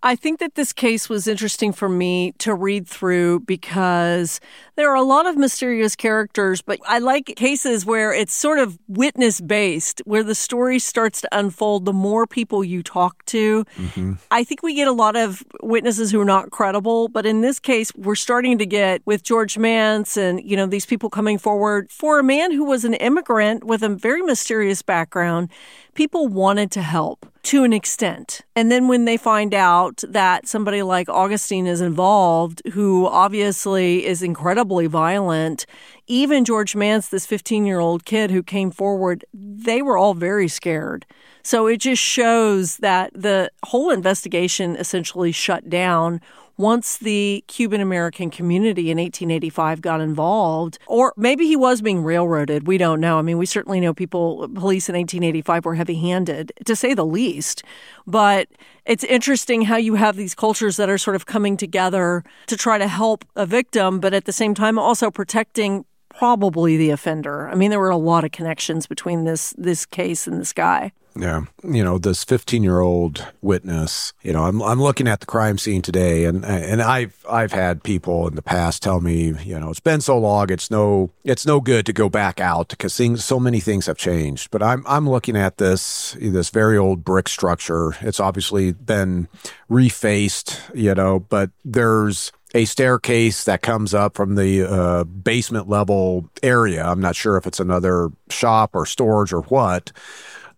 [0.01, 4.39] I think that this case was interesting for me to read through because
[4.75, 8.77] there are a lot of mysterious characters, but I like cases where it's sort of
[8.87, 13.65] witness based, where the story starts to unfold the more people you talk to.
[13.77, 14.13] Mm-hmm.
[14.31, 17.59] I think we get a lot of witnesses who are not credible, but in this
[17.59, 21.91] case, we're starting to get with George Mantz and, you know, these people coming forward
[21.91, 25.49] for a man who was an immigrant with a very mysterious background
[25.93, 28.41] people wanted to help to an extent.
[28.55, 34.21] And then when they find out that somebody like Augustine is involved, who obviously is
[34.21, 35.65] incredibly violent,
[36.07, 40.47] even George Mantz, this 15 year old kid who came forward, they were all very
[40.47, 41.05] scared.
[41.43, 46.21] So it just shows that the whole investigation essentially shut down
[46.57, 52.67] once the Cuban American community in 1885 got involved, or maybe he was being railroaded.
[52.67, 53.17] We don't know.
[53.17, 57.05] I mean, we certainly know people, police in 1885 were heavy handed, to say the
[57.05, 57.63] least.
[58.05, 58.49] But
[58.85, 62.77] it's interesting how you have these cultures that are sort of coming together to try
[62.77, 65.85] to help a victim, but at the same time also protecting
[66.17, 67.49] probably the offender.
[67.49, 70.91] I mean, there were a lot of connections between this this case and this guy.
[71.15, 74.13] Yeah, you know this 15 year old witness.
[74.23, 77.83] You know, I'm I'm looking at the crime scene today, and and I've I've had
[77.83, 81.45] people in the past tell me, you know, it's been so long, it's no it's
[81.45, 84.49] no good to go back out because things so many things have changed.
[84.49, 87.95] But I'm I'm looking at this this very old brick structure.
[88.01, 89.27] It's obviously been
[89.69, 96.29] refaced, you know, but there's a staircase that comes up from the uh, basement level
[96.41, 96.85] area.
[96.85, 99.91] I'm not sure if it's another shop or storage or what.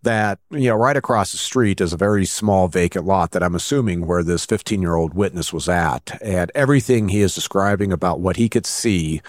[0.03, 3.55] That, you know, right across the street is a very small vacant lot that I'm
[3.55, 6.19] assuming where this 15 year old witness was at.
[6.21, 9.21] And everything he is describing about what he could see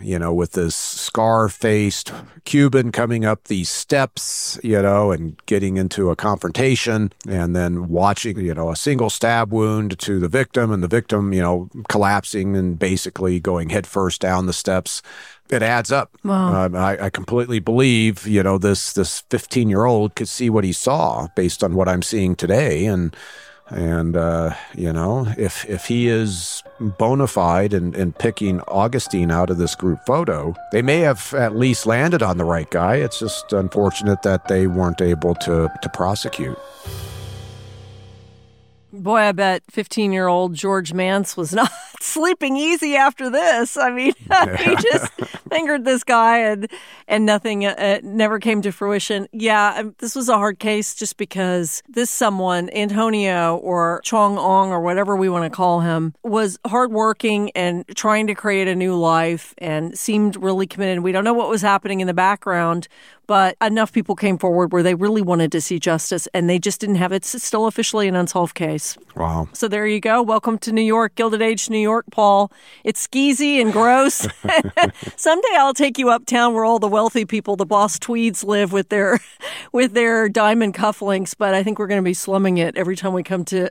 [0.00, 2.12] you know, with this scar faced
[2.44, 8.38] Cuban coming up these steps, you know, and getting into a confrontation and then watching,
[8.38, 12.56] you know, a single stab wound to the victim and the victim, you know, collapsing
[12.56, 15.02] and basically going headfirst down the steps.
[15.48, 16.10] It adds up.
[16.24, 16.66] Wow.
[16.66, 20.64] Um, I, I completely believe, you know, this this 15 year old could see what
[20.64, 22.86] he saw based on what I'm seeing today.
[22.86, 23.16] And
[23.68, 29.58] and uh, you know, if if he is bona fide and, picking Augustine out of
[29.58, 32.96] this group photo, they may have at least landed on the right guy.
[32.96, 36.58] It's just unfortunate that they weren't able to to prosecute.
[38.92, 43.76] Boy, I bet 15 year old George Mantz was not sleeping easy after this.
[43.76, 44.12] I mean,
[44.58, 45.12] he just
[45.50, 46.70] fingered this guy and
[47.08, 49.28] and nothing uh, never came to fruition.
[49.32, 54.70] Yeah, um, this was a hard case just because this someone, Antonio or Chong Ong
[54.70, 58.96] or whatever we want to call him, was hardworking and trying to create a new
[58.96, 61.02] life and seemed really committed.
[61.02, 62.88] We don't know what was happening in the background,
[63.26, 66.80] but enough people came forward where they really wanted to see justice and they just
[66.80, 67.16] didn't have it.
[67.16, 68.96] It's still officially an unsolved case.
[69.14, 69.48] Wow.
[69.52, 70.22] So there you go.
[70.22, 72.52] Welcome to New York, Gilded Age New York, Paul.
[72.84, 74.26] It's skeezy and gross.
[75.16, 78.88] Someday I'll take you uptown where all the wealthy people, the boss tweeds live with
[78.88, 79.20] their
[79.72, 83.12] with their diamond cufflinks, but I think we're going to be slumming it every time
[83.12, 83.70] we come to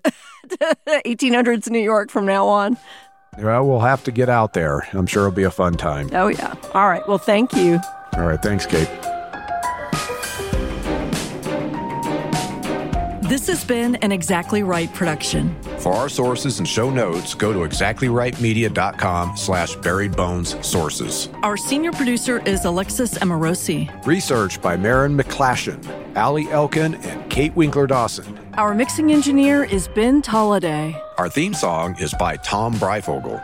[0.88, 2.78] 1800s New York from now on.
[3.38, 4.88] Well, we'll have to get out there.
[4.94, 6.10] I'm sure it'll be a fun time.
[6.14, 6.56] Oh yeah.
[6.74, 7.06] All right.
[7.08, 7.80] Well, thank you.
[8.14, 8.90] All right, thanks, Kate.
[13.28, 15.56] This has been an Exactly Right production.
[15.80, 21.30] For our sources and show notes, go to exactlyrightmedia.com slash buried bones sources.
[21.42, 23.90] Our senior producer is Alexis Amorosi.
[24.06, 28.40] Research by Marin McClashen, Ali Elkin, and Kate Winkler Dawson.
[28.58, 30.96] Our mixing engineer is Ben Tolliday.
[31.18, 33.44] Our theme song is by Tom Breyfogle.